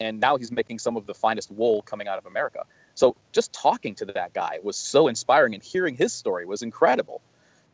And 0.00 0.20
now 0.20 0.36
he's 0.36 0.50
making 0.50 0.78
some 0.78 0.96
of 0.96 1.06
the 1.06 1.14
finest 1.14 1.50
wool 1.50 1.82
coming 1.82 2.08
out 2.08 2.18
of 2.18 2.26
America. 2.26 2.64
So 2.94 3.14
just 3.30 3.52
talking 3.52 3.94
to 3.96 4.06
that 4.06 4.32
guy 4.32 4.58
was 4.62 4.76
so 4.76 5.08
inspiring, 5.08 5.54
and 5.54 5.62
hearing 5.62 5.94
his 5.94 6.12
story 6.12 6.46
was 6.46 6.62
incredible. 6.62 7.20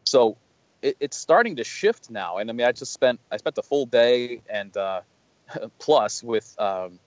So 0.04 0.36
it, 0.82 0.96
it's 1.00 1.16
starting 1.16 1.56
to 1.56 1.64
shift 1.64 2.10
now. 2.10 2.38
And 2.38 2.50
I 2.50 2.52
mean, 2.52 2.66
I 2.66 2.72
just 2.72 2.92
spent 2.92 3.20
I 3.30 3.36
spent 3.36 3.56
the 3.56 3.62
full 3.62 3.86
day 3.86 4.42
and 4.48 4.76
uh, 4.76 5.00
plus 5.78 6.22
with 6.22 6.54
um, 6.58 6.98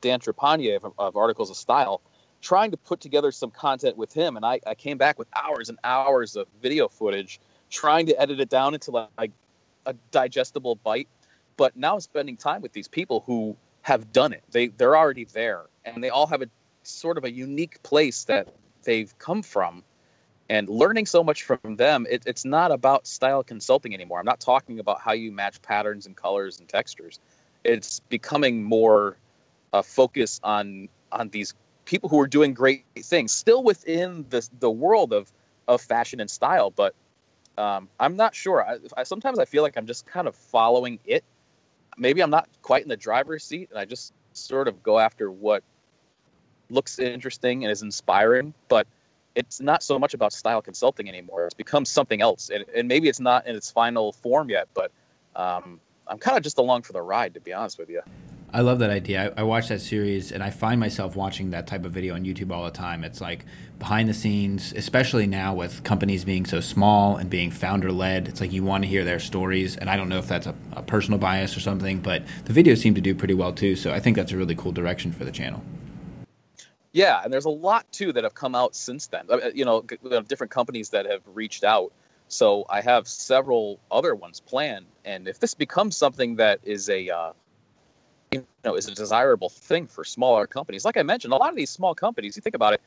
Dan 0.00 0.20
Trepanier 0.20 0.76
of, 0.82 0.92
of 0.98 1.16
Articles 1.16 1.50
of 1.50 1.56
Style 1.56 2.00
trying 2.40 2.70
to 2.70 2.76
put 2.76 3.00
together 3.00 3.32
some 3.32 3.50
content 3.50 3.96
with 3.96 4.12
him. 4.12 4.36
And 4.36 4.44
I, 4.44 4.60
I 4.66 4.74
came 4.74 4.98
back 4.98 5.18
with 5.18 5.28
hours 5.34 5.68
and 5.68 5.78
hours 5.82 6.36
of 6.36 6.46
video 6.62 6.88
footage, 6.88 7.40
trying 7.70 8.06
to 8.06 8.20
edit 8.20 8.40
it 8.40 8.48
down 8.48 8.74
into 8.74 8.90
like 8.90 9.32
a 9.86 9.94
digestible 10.10 10.76
bite. 10.76 11.08
But 11.56 11.76
now 11.76 11.98
spending 11.98 12.36
time 12.36 12.62
with 12.62 12.72
these 12.72 12.88
people 12.88 13.24
who 13.26 13.56
have 13.82 14.12
done 14.12 14.32
it. 14.32 14.42
They 14.50 14.68
they're 14.68 14.96
already 14.96 15.24
there, 15.24 15.62
and 15.84 16.04
they 16.04 16.10
all 16.10 16.26
have 16.26 16.42
a 16.42 16.48
sort 16.82 17.18
of 17.18 17.24
a 17.24 17.30
unique 17.30 17.82
place 17.82 18.24
that 18.24 18.48
they've 18.84 19.16
come 19.18 19.42
from. 19.42 19.82
And 20.50 20.68
learning 20.68 21.06
so 21.06 21.22
much 21.22 21.42
from 21.42 21.76
them, 21.76 22.06
it, 22.08 22.22
it's 22.26 22.44
not 22.44 22.70
about 22.70 23.06
style 23.06 23.42
consulting 23.44 23.92
anymore. 23.92 24.18
I'm 24.18 24.24
not 24.24 24.40
talking 24.40 24.78
about 24.78 25.00
how 25.00 25.12
you 25.12 25.30
match 25.30 25.60
patterns 25.60 26.06
and 26.06 26.16
colors 26.16 26.58
and 26.58 26.68
textures. 26.68 27.20
It's 27.64 28.00
becoming 28.00 28.62
more 28.62 29.16
a 29.72 29.82
focus 29.82 30.40
on 30.42 30.88
on 31.12 31.28
these 31.28 31.54
people 31.84 32.08
who 32.08 32.20
are 32.20 32.26
doing 32.26 32.54
great 32.54 32.84
things, 32.94 33.32
still 33.32 33.62
within 33.62 34.26
the 34.28 34.46
the 34.58 34.70
world 34.70 35.12
of 35.12 35.30
of 35.66 35.80
fashion 35.80 36.20
and 36.20 36.30
style. 36.30 36.70
But 36.70 36.94
um, 37.58 37.88
I'm 37.98 38.16
not 38.16 38.34
sure. 38.34 38.64
I, 38.64 38.78
I, 38.96 39.02
sometimes 39.02 39.38
I 39.38 39.44
feel 39.44 39.62
like 39.62 39.76
I'm 39.76 39.86
just 39.86 40.06
kind 40.06 40.28
of 40.28 40.36
following 40.36 41.00
it. 41.04 41.24
Maybe 41.96 42.22
I'm 42.22 42.30
not 42.30 42.48
quite 42.62 42.84
in 42.84 42.88
the 42.88 42.96
driver's 42.96 43.44
seat, 43.44 43.70
and 43.70 43.78
I 43.78 43.84
just 43.84 44.12
sort 44.32 44.68
of 44.68 44.82
go 44.82 44.98
after 44.98 45.30
what 45.30 45.64
looks 46.70 47.00
interesting 47.00 47.64
and 47.64 47.72
is 47.72 47.82
inspiring. 47.82 48.54
But 48.68 48.86
it's 49.34 49.60
not 49.60 49.82
so 49.82 49.98
much 49.98 50.14
about 50.14 50.32
style 50.32 50.62
consulting 50.62 51.08
anymore. 51.08 51.46
It's 51.46 51.54
become 51.54 51.84
something 51.84 52.22
else, 52.22 52.50
and, 52.50 52.64
and 52.74 52.86
maybe 52.86 53.08
it's 53.08 53.20
not 53.20 53.46
in 53.48 53.56
its 53.56 53.70
final 53.70 54.12
form 54.12 54.50
yet. 54.50 54.68
But 54.72 54.92
um, 55.34 55.80
I'm 56.06 56.18
kind 56.18 56.36
of 56.36 56.44
just 56.44 56.58
along 56.58 56.82
for 56.82 56.92
the 56.92 57.02
ride, 57.02 57.34
to 57.34 57.40
be 57.40 57.52
honest 57.52 57.78
with 57.78 57.90
you. 57.90 58.02
I 58.50 58.62
love 58.62 58.78
that 58.78 58.88
idea. 58.88 59.34
I, 59.36 59.40
I 59.40 59.42
watched 59.42 59.68
that 59.68 59.82
series, 59.82 60.32
and 60.32 60.42
I 60.42 60.48
find 60.48 60.80
myself 60.80 61.16
watching 61.16 61.50
that 61.50 61.66
type 61.66 61.84
of 61.84 61.92
video 61.92 62.14
on 62.14 62.24
YouTube 62.24 62.50
all 62.50 62.64
the 62.64 62.70
time. 62.70 63.04
It's 63.04 63.20
like 63.20 63.44
behind 63.78 64.08
the 64.08 64.14
scenes, 64.14 64.72
especially 64.74 65.26
now 65.26 65.54
with 65.54 65.84
companies 65.84 66.24
being 66.24 66.46
so 66.46 66.60
small 66.60 67.18
and 67.18 67.28
being 67.28 67.50
founder 67.50 67.92
led. 67.92 68.26
It's 68.26 68.40
like 68.40 68.50
you 68.50 68.64
want 68.64 68.84
to 68.84 68.88
hear 68.88 69.04
their 69.04 69.18
stories, 69.18 69.76
and 69.76 69.90
I 69.90 69.98
don't 69.98 70.08
know 70.08 70.16
if 70.16 70.28
that's 70.28 70.46
a, 70.46 70.54
a 70.72 70.82
personal 70.82 71.18
bias 71.18 71.58
or 71.58 71.60
something, 71.60 72.00
but 72.00 72.22
the 72.46 72.54
videos 72.54 72.78
seem 72.78 72.94
to 72.94 73.02
do 73.02 73.14
pretty 73.14 73.34
well 73.34 73.52
too. 73.52 73.76
So 73.76 73.92
I 73.92 74.00
think 74.00 74.16
that's 74.16 74.32
a 74.32 74.36
really 74.38 74.54
cool 74.54 74.72
direction 74.72 75.12
for 75.12 75.24
the 75.26 75.32
channel. 75.32 75.62
Yeah, 76.92 77.20
and 77.22 77.30
there's 77.30 77.44
a 77.44 77.50
lot 77.50 77.90
too 77.92 78.14
that 78.14 78.24
have 78.24 78.34
come 78.34 78.54
out 78.54 78.74
since 78.74 79.08
then. 79.08 79.26
Uh, 79.28 79.50
you 79.54 79.66
know, 79.66 79.82
different 80.26 80.50
companies 80.50 80.90
that 80.90 81.04
have 81.04 81.20
reached 81.34 81.64
out. 81.64 81.92
So 82.28 82.64
I 82.68 82.80
have 82.80 83.08
several 83.08 83.78
other 83.90 84.14
ones 84.14 84.40
planned, 84.40 84.86
and 85.04 85.28
if 85.28 85.38
this 85.38 85.52
becomes 85.52 85.98
something 85.98 86.36
that 86.36 86.60
is 86.64 86.88
a 86.88 87.10
uh, 87.10 87.32
you 88.30 88.46
know 88.64 88.74
is 88.74 88.88
a 88.88 88.94
desirable 88.94 89.48
thing 89.48 89.86
for 89.86 90.04
smaller 90.04 90.46
companies. 90.46 90.84
Like 90.84 90.96
I 90.96 91.02
mentioned, 91.02 91.32
a 91.32 91.36
lot 91.36 91.50
of 91.50 91.56
these 91.56 91.70
small 91.70 91.94
companies, 91.94 92.36
you 92.36 92.42
think 92.42 92.54
about 92.54 92.74
it, 92.74 92.80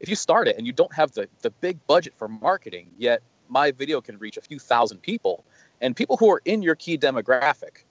if 0.00 0.08
you 0.08 0.16
start 0.16 0.48
it 0.48 0.58
and 0.58 0.66
you 0.66 0.72
don't 0.72 0.92
have 0.94 1.12
the 1.12 1.28
the 1.42 1.50
big 1.50 1.84
budget 1.86 2.14
for 2.16 2.28
marketing, 2.28 2.90
yet 2.98 3.22
my 3.48 3.70
video 3.70 4.00
can 4.00 4.18
reach 4.18 4.36
a 4.36 4.40
few 4.40 4.58
thousand 4.58 4.98
people 5.02 5.44
and 5.80 5.94
people 5.94 6.16
who 6.16 6.30
are 6.30 6.40
in 6.44 6.62
your 6.62 6.74
key 6.74 6.98
demographic. 6.98 7.84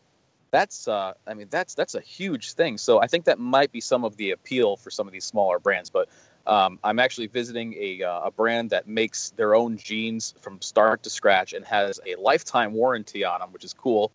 That's 0.52 0.88
uh, 0.88 1.14
I 1.26 1.34
mean 1.34 1.48
that's 1.50 1.76
that's 1.76 1.96
a 1.96 2.02
huge 2.02 2.54
thing. 2.54 2.78
So 2.78 3.02
I 3.02 3.08
think 3.08 3.26
that 3.26 3.40
might 3.40 3.72
be 3.72 3.82
some 3.82 4.04
of 4.04 4.18
the 4.18 4.32
appeal 4.32 4.76
for 4.76 4.92
some 4.92 5.08
of 5.08 5.14
these 5.14 5.26
smaller 5.26 5.60
brands. 5.60 5.90
But 5.90 6.10
um, 6.46 6.80
I'm 6.84 7.00
actually 7.00 7.28
visiting 7.28 7.76
a, 7.76 8.04
uh, 8.04 8.22
a 8.26 8.32
brand 8.32 8.72
that 8.72 8.88
makes 8.88 9.30
their 9.32 9.54
own 9.54 9.78
jeans 9.78 10.34
from 10.42 10.60
start 10.62 11.04
to 11.04 11.10
scratch 11.10 11.54
and 11.54 11.64
has 11.66 12.00
a 12.06 12.16
lifetime 12.16 12.74
warranty 12.74 13.24
on 13.24 13.40
them, 13.40 13.52
which 13.54 13.64
is 13.64 13.74
cool. 13.74 14.12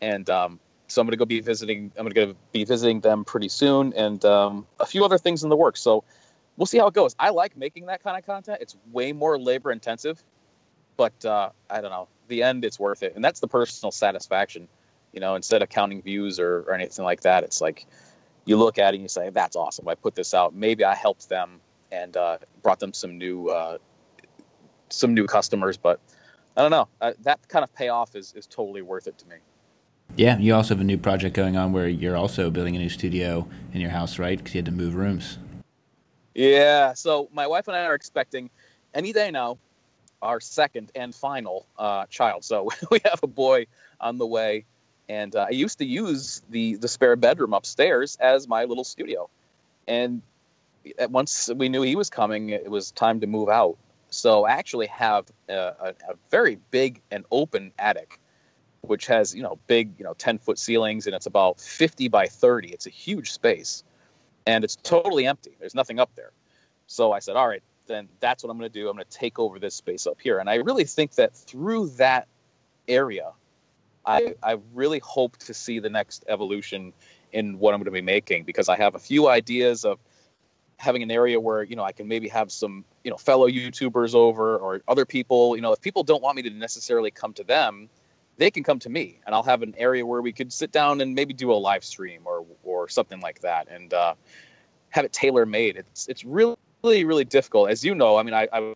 And 0.00 0.28
um, 0.28 0.60
so 0.88 1.00
I'm 1.00 1.06
going 1.06 1.12
to 1.12 1.18
go 1.18 1.26
be 1.26 1.40
visiting. 1.40 1.92
I'm 1.96 2.08
going 2.08 2.28
to 2.30 2.36
be 2.52 2.64
visiting 2.64 3.00
them 3.00 3.24
pretty 3.24 3.48
soon, 3.48 3.92
and 3.92 4.22
um, 4.24 4.66
a 4.80 4.86
few 4.86 5.04
other 5.04 5.18
things 5.18 5.42
in 5.42 5.50
the 5.50 5.56
works. 5.56 5.80
So 5.80 6.02
we'll 6.56 6.66
see 6.66 6.78
how 6.78 6.86
it 6.88 6.94
goes. 6.94 7.14
I 7.18 7.30
like 7.30 7.56
making 7.56 7.86
that 7.86 8.02
kind 8.02 8.18
of 8.18 8.24
content. 8.24 8.58
It's 8.62 8.74
way 8.90 9.12
more 9.12 9.38
labor 9.38 9.70
intensive, 9.70 10.22
but 10.96 11.24
uh, 11.24 11.50
I 11.70 11.80
don't 11.82 11.90
know. 11.90 12.08
The 12.28 12.42
end, 12.42 12.64
it's 12.64 12.78
worth 12.78 13.02
it, 13.02 13.14
and 13.14 13.24
that's 13.24 13.40
the 13.40 13.48
personal 13.48 13.92
satisfaction. 13.92 14.68
You 15.12 15.20
know, 15.20 15.34
instead 15.34 15.62
of 15.62 15.68
counting 15.68 16.02
views 16.02 16.38
or, 16.40 16.60
or 16.60 16.74
anything 16.74 17.04
like 17.04 17.22
that, 17.22 17.44
it's 17.44 17.60
like 17.60 17.86
you 18.44 18.56
look 18.56 18.78
at 18.78 18.94
it 18.94 18.96
and 18.96 19.02
you 19.02 19.08
say, 19.08 19.30
"That's 19.30 19.56
awesome. 19.56 19.88
I 19.88 19.94
put 19.94 20.14
this 20.14 20.32
out. 20.32 20.54
Maybe 20.54 20.84
I 20.84 20.94
helped 20.94 21.28
them 21.28 21.60
and 21.92 22.16
uh, 22.16 22.38
brought 22.62 22.80
them 22.80 22.94
some 22.94 23.18
new 23.18 23.48
uh, 23.48 23.78
some 24.88 25.12
new 25.12 25.26
customers." 25.26 25.76
But 25.76 26.00
I 26.56 26.62
don't 26.62 26.70
know. 26.70 26.88
Uh, 27.00 27.12
that 27.22 27.46
kind 27.48 27.62
of 27.62 27.74
payoff 27.74 28.16
is 28.16 28.32
is 28.34 28.46
totally 28.46 28.82
worth 28.82 29.06
it 29.06 29.18
to 29.18 29.26
me. 29.28 29.36
Yeah, 30.16 30.38
you 30.38 30.54
also 30.54 30.74
have 30.74 30.80
a 30.80 30.84
new 30.84 30.98
project 30.98 31.34
going 31.34 31.56
on 31.56 31.72
where 31.72 31.88
you're 31.88 32.16
also 32.16 32.50
building 32.50 32.74
a 32.74 32.78
new 32.78 32.88
studio 32.88 33.48
in 33.72 33.80
your 33.80 33.90
house, 33.90 34.18
right? 34.18 34.36
Because 34.36 34.54
you 34.54 34.58
had 34.58 34.66
to 34.66 34.72
move 34.72 34.94
rooms. 34.94 35.38
Yeah. 36.34 36.94
So 36.94 37.28
my 37.32 37.46
wife 37.46 37.68
and 37.68 37.76
I 37.76 37.84
are 37.84 37.94
expecting 37.94 38.50
any 38.94 39.12
day 39.12 39.30
now 39.30 39.58
our 40.20 40.40
second 40.40 40.90
and 40.94 41.14
final 41.14 41.66
uh, 41.78 42.06
child. 42.06 42.44
So 42.44 42.68
we 42.90 43.00
have 43.04 43.20
a 43.22 43.26
boy 43.26 43.66
on 44.00 44.18
the 44.18 44.26
way, 44.26 44.64
and 45.08 45.34
uh, 45.34 45.46
I 45.48 45.50
used 45.50 45.78
to 45.78 45.84
use 45.84 46.42
the 46.50 46.76
the 46.76 46.88
spare 46.88 47.16
bedroom 47.16 47.54
upstairs 47.54 48.16
as 48.20 48.48
my 48.48 48.64
little 48.64 48.84
studio, 48.84 49.28
and 49.86 50.22
once 51.08 51.50
we 51.54 51.68
knew 51.68 51.82
he 51.82 51.96
was 51.96 52.10
coming, 52.10 52.50
it 52.50 52.70
was 52.70 52.90
time 52.90 53.20
to 53.20 53.26
move 53.26 53.48
out. 53.48 53.76
So 54.10 54.44
I 54.46 54.52
actually 54.52 54.86
have 54.86 55.26
a, 55.48 55.54
a, 55.54 55.88
a 56.08 56.14
very 56.30 56.58
big 56.70 57.00
and 57.10 57.24
open 57.30 57.72
attic 57.78 58.18
which 58.82 59.06
has 59.06 59.34
you 59.34 59.42
know 59.42 59.58
big 59.66 59.92
you 59.98 60.04
know 60.04 60.14
10 60.14 60.38
foot 60.38 60.58
ceilings 60.58 61.06
and 61.06 61.14
it's 61.14 61.26
about 61.26 61.60
50 61.60 62.08
by 62.08 62.26
30 62.26 62.68
it's 62.68 62.86
a 62.86 62.90
huge 62.90 63.32
space 63.32 63.84
and 64.46 64.64
it's 64.64 64.76
totally 64.76 65.26
empty. 65.26 65.54
There's 65.60 65.74
nothing 65.74 66.00
up 66.00 66.10
there. 66.14 66.32
So 66.86 67.12
i 67.12 67.18
said 67.18 67.36
all 67.36 67.48
right 67.48 67.62
then 67.86 68.08
that's 68.20 68.44
what 68.44 68.50
i'm 68.50 68.58
going 68.58 68.70
to 68.70 68.80
do. 68.80 68.88
I'm 68.88 68.96
going 68.96 69.06
to 69.08 69.18
take 69.18 69.38
over 69.38 69.58
this 69.58 69.74
space 69.74 70.06
up 70.06 70.20
here. 70.20 70.38
And 70.38 70.48
i 70.48 70.56
really 70.56 70.84
think 70.84 71.14
that 71.14 71.34
through 71.34 71.88
that 71.96 72.28
area 72.86 73.32
i 74.06 74.34
i 74.42 74.56
really 74.74 74.98
hope 75.00 75.36
to 75.38 75.52
see 75.52 75.78
the 75.78 75.90
next 75.90 76.24
evolution 76.28 76.92
in 77.32 77.58
what 77.58 77.74
i'm 77.74 77.80
going 77.80 77.84
to 77.84 77.90
be 77.90 78.00
making 78.00 78.44
because 78.44 78.70
i 78.70 78.76
have 78.76 78.94
a 78.94 78.98
few 78.98 79.28
ideas 79.28 79.84
of 79.84 79.98
having 80.78 81.02
an 81.02 81.10
area 81.10 81.38
where 81.38 81.62
you 81.62 81.76
know 81.76 81.84
I 81.84 81.92
can 81.92 82.08
maybe 82.08 82.28
have 82.28 82.50
some 82.50 82.84
you 83.04 83.10
know 83.10 83.16
fellow 83.16 83.48
YouTubers 83.48 84.14
over 84.14 84.56
or 84.56 84.80
other 84.88 85.04
people. 85.04 85.54
You 85.54 85.62
know, 85.62 85.72
if 85.72 85.80
people 85.80 86.02
don't 86.04 86.22
want 86.22 86.36
me 86.36 86.42
to 86.42 86.50
necessarily 86.50 87.10
come 87.10 87.34
to 87.34 87.44
them, 87.44 87.90
they 88.38 88.50
can 88.50 88.62
come 88.62 88.78
to 88.78 88.88
me 88.88 89.20
and 89.26 89.34
I'll 89.34 89.42
have 89.42 89.62
an 89.62 89.74
area 89.76 90.06
where 90.06 90.22
we 90.22 90.32
could 90.32 90.52
sit 90.52 90.72
down 90.72 91.00
and 91.00 91.14
maybe 91.14 91.34
do 91.34 91.52
a 91.52 91.54
live 91.54 91.84
stream 91.84 92.22
or 92.24 92.46
or 92.62 92.88
something 92.88 93.20
like 93.20 93.40
that 93.40 93.68
and 93.68 93.92
uh, 93.92 94.14
have 94.90 95.04
it 95.04 95.12
tailor 95.12 95.44
made. 95.44 95.76
It's 95.76 96.08
it's 96.08 96.24
really 96.24 96.56
really 97.04 97.24
difficult, 97.24 97.70
as 97.70 97.84
you 97.84 97.94
know. 97.94 98.16
I 98.16 98.22
mean, 98.22 98.34
I, 98.34 98.48
I 98.52 98.74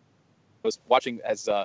was 0.63 0.79
watching 0.89 1.21
as 1.25 1.49
uh, 1.49 1.65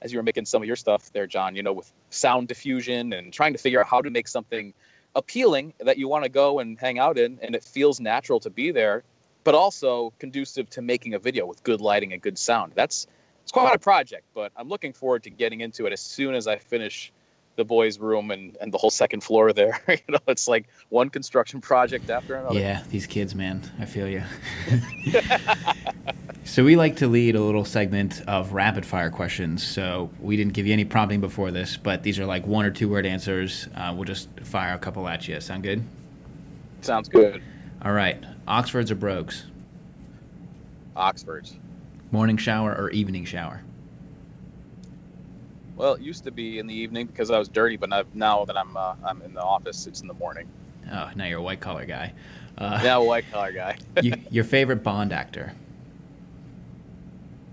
as 0.00 0.12
you 0.12 0.18
were 0.18 0.22
making 0.22 0.46
some 0.46 0.62
of 0.62 0.66
your 0.66 0.76
stuff 0.76 1.12
there, 1.12 1.26
John. 1.26 1.54
You 1.54 1.62
know, 1.62 1.74
with 1.74 1.92
sound 2.10 2.48
diffusion 2.48 3.12
and 3.12 3.32
trying 3.32 3.52
to 3.52 3.58
figure 3.58 3.80
out 3.80 3.86
how 3.86 4.02
to 4.02 4.10
make 4.10 4.26
something 4.26 4.72
appealing 5.14 5.74
that 5.78 5.96
you 5.98 6.08
want 6.08 6.24
to 6.24 6.30
go 6.30 6.58
and 6.58 6.78
hang 6.78 6.98
out 6.98 7.18
in, 7.18 7.38
and 7.42 7.54
it 7.54 7.62
feels 7.62 8.00
natural 8.00 8.40
to 8.40 8.50
be 8.50 8.72
there, 8.72 9.04
but 9.44 9.54
also 9.54 10.12
conducive 10.18 10.68
to 10.70 10.82
making 10.82 11.14
a 11.14 11.18
video 11.18 11.46
with 11.46 11.62
good 11.62 11.80
lighting 11.80 12.12
and 12.12 12.22
good 12.22 12.38
sound. 12.38 12.72
That's 12.74 13.06
it's 13.42 13.52
quite 13.52 13.74
a 13.74 13.78
project, 13.78 14.24
but 14.34 14.52
I'm 14.56 14.70
looking 14.70 14.94
forward 14.94 15.24
to 15.24 15.30
getting 15.30 15.60
into 15.60 15.84
it 15.84 15.92
as 15.92 16.00
soon 16.00 16.34
as 16.34 16.46
I 16.46 16.56
finish 16.56 17.12
the 17.56 17.64
boys' 17.64 17.98
room 17.98 18.30
and, 18.30 18.56
and 18.60 18.72
the 18.72 18.78
whole 18.78 18.90
second 18.90 19.22
floor 19.22 19.52
there. 19.52 19.80
you 19.88 19.98
know, 20.08 20.18
it's 20.28 20.48
like 20.48 20.66
one 20.88 21.10
construction 21.10 21.60
project 21.60 22.10
after 22.10 22.34
another. 22.34 22.58
Yeah, 22.58 22.82
these 22.90 23.06
kids, 23.06 23.34
man, 23.34 23.62
I 23.78 23.84
feel 23.84 24.08
you. 24.08 24.22
so 26.44 26.64
we 26.64 26.76
like 26.76 26.96
to 26.96 27.06
lead 27.06 27.36
a 27.36 27.40
little 27.40 27.64
segment 27.64 28.22
of 28.26 28.52
rapid 28.52 28.84
fire 28.84 29.10
questions. 29.10 29.66
So 29.66 30.10
we 30.20 30.36
didn't 30.36 30.54
give 30.54 30.66
you 30.66 30.72
any 30.72 30.84
prompting 30.84 31.20
before 31.20 31.50
this, 31.50 31.76
but 31.76 32.02
these 32.02 32.18
are 32.18 32.26
like 32.26 32.46
one 32.46 32.64
or 32.64 32.70
two 32.70 32.88
word 32.88 33.06
answers. 33.06 33.68
Uh, 33.74 33.92
we'll 33.94 34.04
just 34.04 34.28
fire 34.40 34.74
a 34.74 34.78
couple 34.78 35.06
at 35.08 35.26
you. 35.28 35.40
Sound 35.40 35.62
good? 35.62 35.82
Sounds 36.80 37.08
good. 37.08 37.42
All 37.82 37.92
right. 37.92 38.22
Oxfords 38.46 38.90
or 38.90 38.96
Brogues? 38.96 39.44
Oxfords. 40.96 41.56
Morning 42.10 42.36
shower 42.36 42.74
or 42.74 42.90
evening 42.90 43.24
shower? 43.24 43.62
Well, 45.76 45.94
it 45.94 46.02
used 46.02 46.24
to 46.24 46.30
be 46.30 46.58
in 46.58 46.66
the 46.66 46.74
evening 46.74 47.06
because 47.06 47.30
I 47.30 47.38
was 47.38 47.48
dirty, 47.48 47.76
but 47.76 47.90
now 48.14 48.44
that 48.44 48.56
I'm 48.56 48.76
uh, 48.76 48.94
I'm 49.04 49.22
in 49.22 49.34
the 49.34 49.42
office, 49.42 49.86
it's 49.86 50.02
in 50.02 50.08
the 50.08 50.14
morning. 50.14 50.48
Oh, 50.92 51.10
now 51.16 51.24
you're 51.24 51.38
a 51.38 51.42
white 51.42 51.60
collar 51.60 51.84
guy. 51.84 52.12
Uh, 52.56 52.80
now 52.82 53.02
white 53.02 53.24
collar 53.32 53.52
guy. 53.52 53.76
you, 54.02 54.14
your 54.30 54.44
favorite 54.44 54.84
Bond 54.84 55.12
actor? 55.12 55.52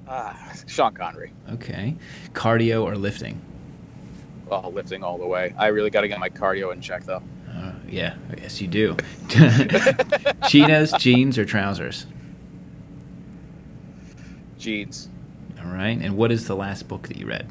Ah, 0.08 0.54
Sean 0.68 0.94
Connery. 0.94 1.32
Okay. 1.54 1.96
Cardio 2.34 2.84
or 2.84 2.96
lifting? 2.96 3.42
Well, 4.48 4.72
lifting 4.74 5.04
all 5.04 5.18
the 5.18 5.26
way. 5.26 5.56
I 5.58 5.68
really 5.68 5.90
got 5.90 6.02
to 6.02 6.10
get 6.10 6.20
my 6.20 6.30
cardio 6.30 6.74
in 6.74 6.82
check, 6.82 7.06
though. 7.06 7.24
Uh, 7.50 7.72
yeah, 7.88 8.16
yes, 8.38 8.60
you 8.60 8.68
do. 8.68 8.98
Chinos, 10.50 10.92
jeans, 11.00 11.38
or 11.38 11.46
trousers? 11.46 12.06
Jeans. 14.60 15.08
All 15.64 15.72
right. 15.72 15.98
And 15.98 16.18
what 16.18 16.32
is 16.32 16.46
the 16.46 16.56
last 16.56 16.90
book 16.90 17.08
that 17.08 17.16
you 17.16 17.26
read? 17.26 17.48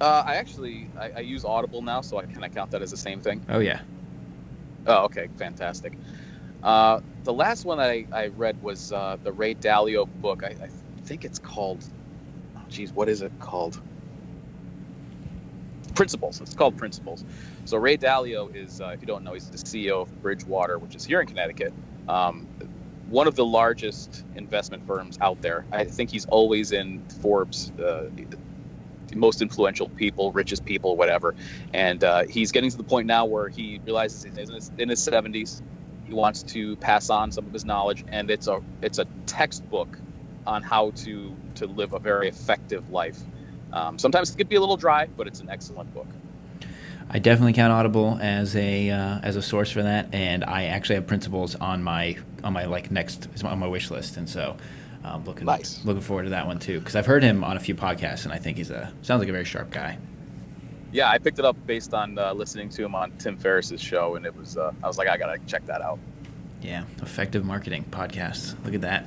Uh, 0.00 0.22
I 0.24 0.36
actually 0.36 0.88
I, 0.98 1.10
I 1.16 1.20
use 1.20 1.44
Audible 1.44 1.82
now, 1.82 2.00
so 2.00 2.18
I 2.18 2.26
can 2.26 2.42
I 2.44 2.48
count 2.48 2.70
that 2.70 2.82
as 2.82 2.90
the 2.90 2.96
same 2.96 3.20
thing? 3.20 3.44
Oh 3.48 3.58
yeah. 3.58 3.80
Oh, 4.86 5.04
okay, 5.04 5.28
fantastic. 5.36 5.92
Uh, 6.62 7.00
the 7.24 7.32
last 7.32 7.64
one 7.64 7.78
I, 7.78 8.06
I 8.12 8.28
read 8.28 8.62
was 8.62 8.92
uh, 8.92 9.16
the 9.22 9.32
Ray 9.32 9.54
Dalio 9.54 10.08
book. 10.20 10.42
I, 10.44 10.54
I 10.64 10.68
think 11.04 11.24
it's 11.24 11.38
called. 11.38 11.84
Oh, 12.56 12.60
geez, 12.68 12.92
what 12.92 13.08
is 13.08 13.22
it 13.22 13.32
called? 13.38 13.80
Principles. 15.94 16.40
It's 16.40 16.54
called 16.54 16.76
Principles. 16.76 17.24
So 17.64 17.76
Ray 17.76 17.96
Dalio 17.96 18.54
is, 18.54 18.80
uh, 18.80 18.88
if 18.88 19.00
you 19.00 19.06
don't 19.06 19.24
know, 19.24 19.34
he's 19.34 19.50
the 19.50 19.58
CEO 19.58 20.02
of 20.02 20.22
Bridgewater, 20.22 20.78
which 20.78 20.94
is 20.94 21.04
here 21.04 21.20
in 21.20 21.26
Connecticut. 21.26 21.72
Um, 22.08 22.46
one 23.08 23.26
of 23.26 23.34
the 23.34 23.44
largest 23.44 24.24
investment 24.36 24.86
firms 24.86 25.18
out 25.20 25.40
there. 25.42 25.64
I 25.72 25.84
think 25.84 26.10
he's 26.10 26.26
always 26.26 26.72
in 26.72 27.02
Forbes, 27.20 27.72
uh, 27.72 28.04
most 29.14 29.42
influential 29.42 29.88
people, 29.90 30.32
richest 30.32 30.64
people, 30.64 30.96
whatever. 30.96 31.34
And 31.72 32.02
uh, 32.02 32.24
he's 32.24 32.52
getting 32.52 32.70
to 32.70 32.76
the 32.76 32.84
point 32.84 33.06
now 33.06 33.24
where 33.24 33.48
he 33.48 33.80
realizes 33.84 34.24
he's 34.24 34.70
in 34.78 34.88
his, 34.88 35.00
70s. 35.00 35.62
He 36.06 36.14
wants 36.14 36.42
to 36.44 36.76
pass 36.76 37.10
on 37.10 37.32
some 37.32 37.46
of 37.46 37.52
his 37.52 37.64
knowledge, 37.64 38.04
and 38.08 38.30
it's 38.30 38.46
a 38.46 38.62
it's 38.80 38.98
a 38.98 39.06
textbook 39.26 39.98
on 40.46 40.62
how 40.62 40.90
to 40.92 41.36
to 41.56 41.66
live 41.66 41.92
a 41.92 41.98
very 41.98 42.28
effective 42.28 42.90
life. 42.90 43.18
Um, 43.72 43.98
sometimes 43.98 44.30
it 44.30 44.38
could 44.38 44.48
be 44.48 44.56
a 44.56 44.60
little 44.60 44.78
dry, 44.78 45.06
but 45.06 45.26
it's 45.26 45.40
an 45.40 45.50
excellent 45.50 45.92
book. 45.92 46.06
I 47.10 47.18
definitely 47.18 47.54
count 47.54 47.72
Audible 47.72 48.18
as 48.20 48.54
a 48.54 48.90
uh, 48.90 49.20
as 49.22 49.36
a 49.36 49.42
source 49.42 49.70
for 49.70 49.82
that, 49.82 50.14
and 50.14 50.44
I 50.44 50.64
actually 50.64 50.96
have 50.96 51.06
principles 51.06 51.54
on 51.54 51.82
my 51.82 52.16
on 52.44 52.52
my 52.52 52.66
like 52.66 52.90
next 52.90 53.28
on 53.44 53.58
my 53.58 53.68
wish 53.68 53.90
list, 53.90 54.16
and 54.16 54.28
so 54.28 54.56
um, 55.04 55.24
looking 55.24 55.46
nice. 55.46 55.84
looking 55.84 56.02
forward 56.02 56.24
to 56.24 56.30
that 56.30 56.46
one 56.46 56.58
too 56.58 56.78
because 56.78 56.96
I've 56.96 57.06
heard 57.06 57.22
him 57.22 57.44
on 57.44 57.56
a 57.56 57.60
few 57.60 57.74
podcasts, 57.74 58.24
and 58.24 58.32
I 58.32 58.38
think 58.38 58.56
he's 58.56 58.70
a 58.70 58.92
sounds 59.02 59.20
like 59.20 59.28
a 59.28 59.32
very 59.32 59.44
sharp 59.44 59.70
guy. 59.70 59.98
Yeah, 60.90 61.10
I 61.10 61.18
picked 61.18 61.38
it 61.38 61.44
up 61.44 61.56
based 61.66 61.92
on 61.92 62.18
uh, 62.18 62.32
listening 62.32 62.70
to 62.70 62.84
him 62.84 62.94
on 62.94 63.12
Tim 63.18 63.36
Ferriss's 63.36 63.80
show, 63.80 64.16
and 64.16 64.24
it 64.24 64.34
was 64.34 64.56
uh, 64.56 64.72
I 64.82 64.86
was 64.86 64.98
like, 64.98 65.08
I 65.08 65.16
gotta 65.16 65.38
check 65.46 65.66
that 65.66 65.82
out. 65.82 65.98
Yeah, 66.62 66.84
effective 67.02 67.44
marketing 67.44 67.84
podcast. 67.90 68.56
Look 68.64 68.74
at 68.74 68.80
that. 68.80 69.04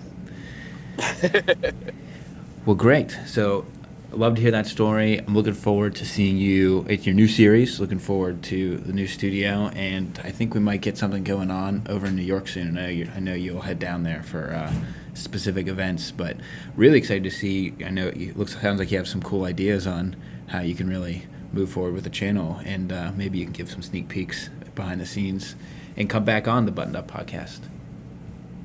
well, 2.66 2.76
great. 2.76 3.18
So 3.26 3.66
love 4.12 4.36
to 4.36 4.42
hear 4.42 4.52
that 4.52 4.68
story. 4.68 5.20
I'm 5.20 5.34
looking 5.34 5.54
forward 5.54 5.96
to 5.96 6.06
seeing 6.06 6.38
you 6.38 6.86
at 6.90 7.06
your 7.06 7.16
new 7.16 7.28
series. 7.28 7.80
Looking 7.80 8.00
forward 8.00 8.44
to 8.44 8.78
the 8.78 8.94
new 8.94 9.08
studio, 9.08 9.70
and 9.70 10.20
I 10.24 10.32
think 10.32 10.54
we 10.54 10.60
might 10.60 10.82
get 10.82 10.98
something 10.98 11.24
going 11.24 11.52
on 11.52 11.86
over 11.90 12.08
in 12.08 12.16
New 12.16 12.24
York 12.24 12.48
soon. 12.48 12.78
I 12.78 12.82
know, 12.82 12.88
you, 12.88 13.12
I 13.16 13.20
know 13.20 13.34
you'll 13.34 13.62
head 13.62 13.80
down 13.80 14.04
there 14.04 14.24
for 14.24 14.54
uh, 14.54 14.74
specific 15.14 15.68
events, 15.68 16.12
but 16.12 16.38
really 16.76 16.98
excited 16.98 17.24
to 17.24 17.32
see. 17.32 17.74
I 17.86 17.90
know 17.90 18.08
it 18.08 18.38
looks 18.38 18.60
sounds 18.60 18.80
like 18.80 18.92
you 18.92 18.98
have 18.98 19.08
some 19.08 19.22
cool 19.22 19.46
ideas 19.46 19.88
on 19.88 20.16
how 20.48 20.62
you 20.62 20.76
can 20.76 20.90
really 20.90 21.28
move 21.54 21.70
forward 21.70 21.94
with 21.94 22.04
the 22.04 22.10
channel, 22.10 22.62
and 22.66 22.92
uh, 22.92 23.12
maybe 23.16 23.40
you 23.40 23.46
can 23.46 23.54
give 23.54 23.70
some 23.70 23.82
sneak 23.82 24.08
peeks 24.08 24.50
behind 24.76 25.02
the 25.02 25.06
scenes 25.06 25.56
and 25.98 26.10
come 26.10 26.24
back 26.24 26.48
on 26.48 26.66
the 26.66 26.72
Buttoned 26.72 26.96
Up 26.96 27.10
podcast. 27.10 27.60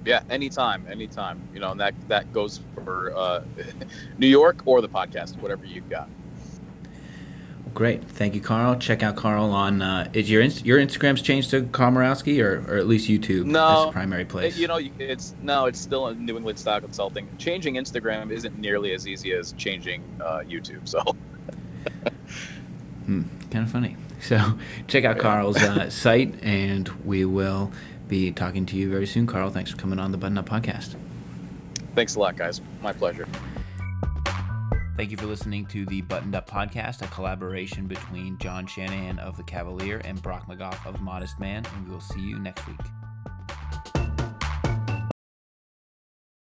Yeah, 0.05 0.23
anytime, 0.31 0.87
anytime. 0.89 1.41
You 1.53 1.61
know, 1.61 1.73
and 1.73 1.81
that 1.81 1.95
that 2.09 2.33
goes 2.33 2.61
for 2.75 3.13
uh, 3.17 3.43
New 4.19 4.29
York 4.29 4.63
or 4.65 4.81
the 4.81 4.89
podcast, 4.89 5.37
whatever 5.41 5.65
you've 5.65 5.91
got. 5.91 6.09
Great, 7.77 8.03
thank 8.05 8.35
you, 8.35 8.41
Carl. 8.41 8.77
Check 8.77 9.03
out 9.03 9.17
Carl 9.17 9.51
on 9.51 9.83
uh, 9.83 10.09
is 10.15 10.31
your 10.31 10.41
your 10.41 10.79
Instagram's 10.79 11.21
changed 11.21 11.51
to 11.51 11.65
Carl 11.65 11.93
Murawski 11.93 12.43
or, 12.43 12.65
or 12.73 12.79
at 12.79 12.87
least 12.87 13.07
YouTube 13.07 13.45
no, 13.45 13.89
as 13.89 13.93
primary 13.93 14.25
place. 14.25 14.57
It, 14.57 14.61
you 14.63 14.67
know, 14.67 14.81
it's 14.99 15.35
no, 15.43 15.67
it's 15.67 15.79
still 15.79 16.07
a 16.07 16.15
New 16.15 16.39
England 16.39 16.59
style 16.59 16.81
consulting. 16.81 17.29
Changing 17.37 17.75
Instagram 17.75 18.31
isn't 18.31 18.59
nearly 18.59 18.95
as 18.95 19.07
easy 19.07 19.35
as 19.35 19.53
changing 19.53 20.03
uh, 20.23 20.39
YouTube. 20.39 20.89
So, 20.89 21.03
hmm, 23.05 23.25
kind 23.51 23.67
of 23.67 23.71
funny. 23.71 23.99
So, 24.23 24.59
check 24.89 25.05
out 25.05 25.19
Carl's 25.19 25.59
uh, 25.59 25.91
site, 25.91 26.43
and 26.43 26.89
we 27.05 27.27
will 27.27 27.73
be 28.09 28.33
talking 28.33 28.65
to 28.65 28.77
you 28.77 28.89
very 28.89 29.07
soon, 29.07 29.27
Carl. 29.27 29.51
Thanks 29.51 29.71
for 29.71 29.77
coming 29.77 29.99
on 29.99 30.13
the 30.13 30.17
Button 30.17 30.39
Up 30.39 30.49
Podcast. 30.49 30.97
Thanks 31.95 32.15
a 32.15 32.21
lot, 32.21 32.39
guys. 32.39 32.63
My 32.81 32.95
pleasure. 32.95 33.29
Thank 34.97 35.11
you 35.11 35.19
for 35.19 35.27
listening 35.27 35.67
to 35.67 35.85
the 35.85 36.01
Buttoned 36.01 36.35
Up 36.35 36.49
Podcast, 36.49 37.03
a 37.03 37.07
collaboration 37.09 37.87
between 37.87 38.39
John 38.39 38.67
Shanahan 38.67 39.19
of 39.19 39.37
The 39.37 39.43
Kavalier 39.43 40.01
and 40.07 40.23
Brock 40.23 40.49
McGoff 40.49 40.87
of 40.87 41.03
Modest 41.03 41.39
Man, 41.39 41.67
and 41.67 41.87
we 41.87 41.93
will 41.93 42.01
see 42.01 42.23
you 42.23 42.39
next 42.39 42.67
week. 42.67 42.81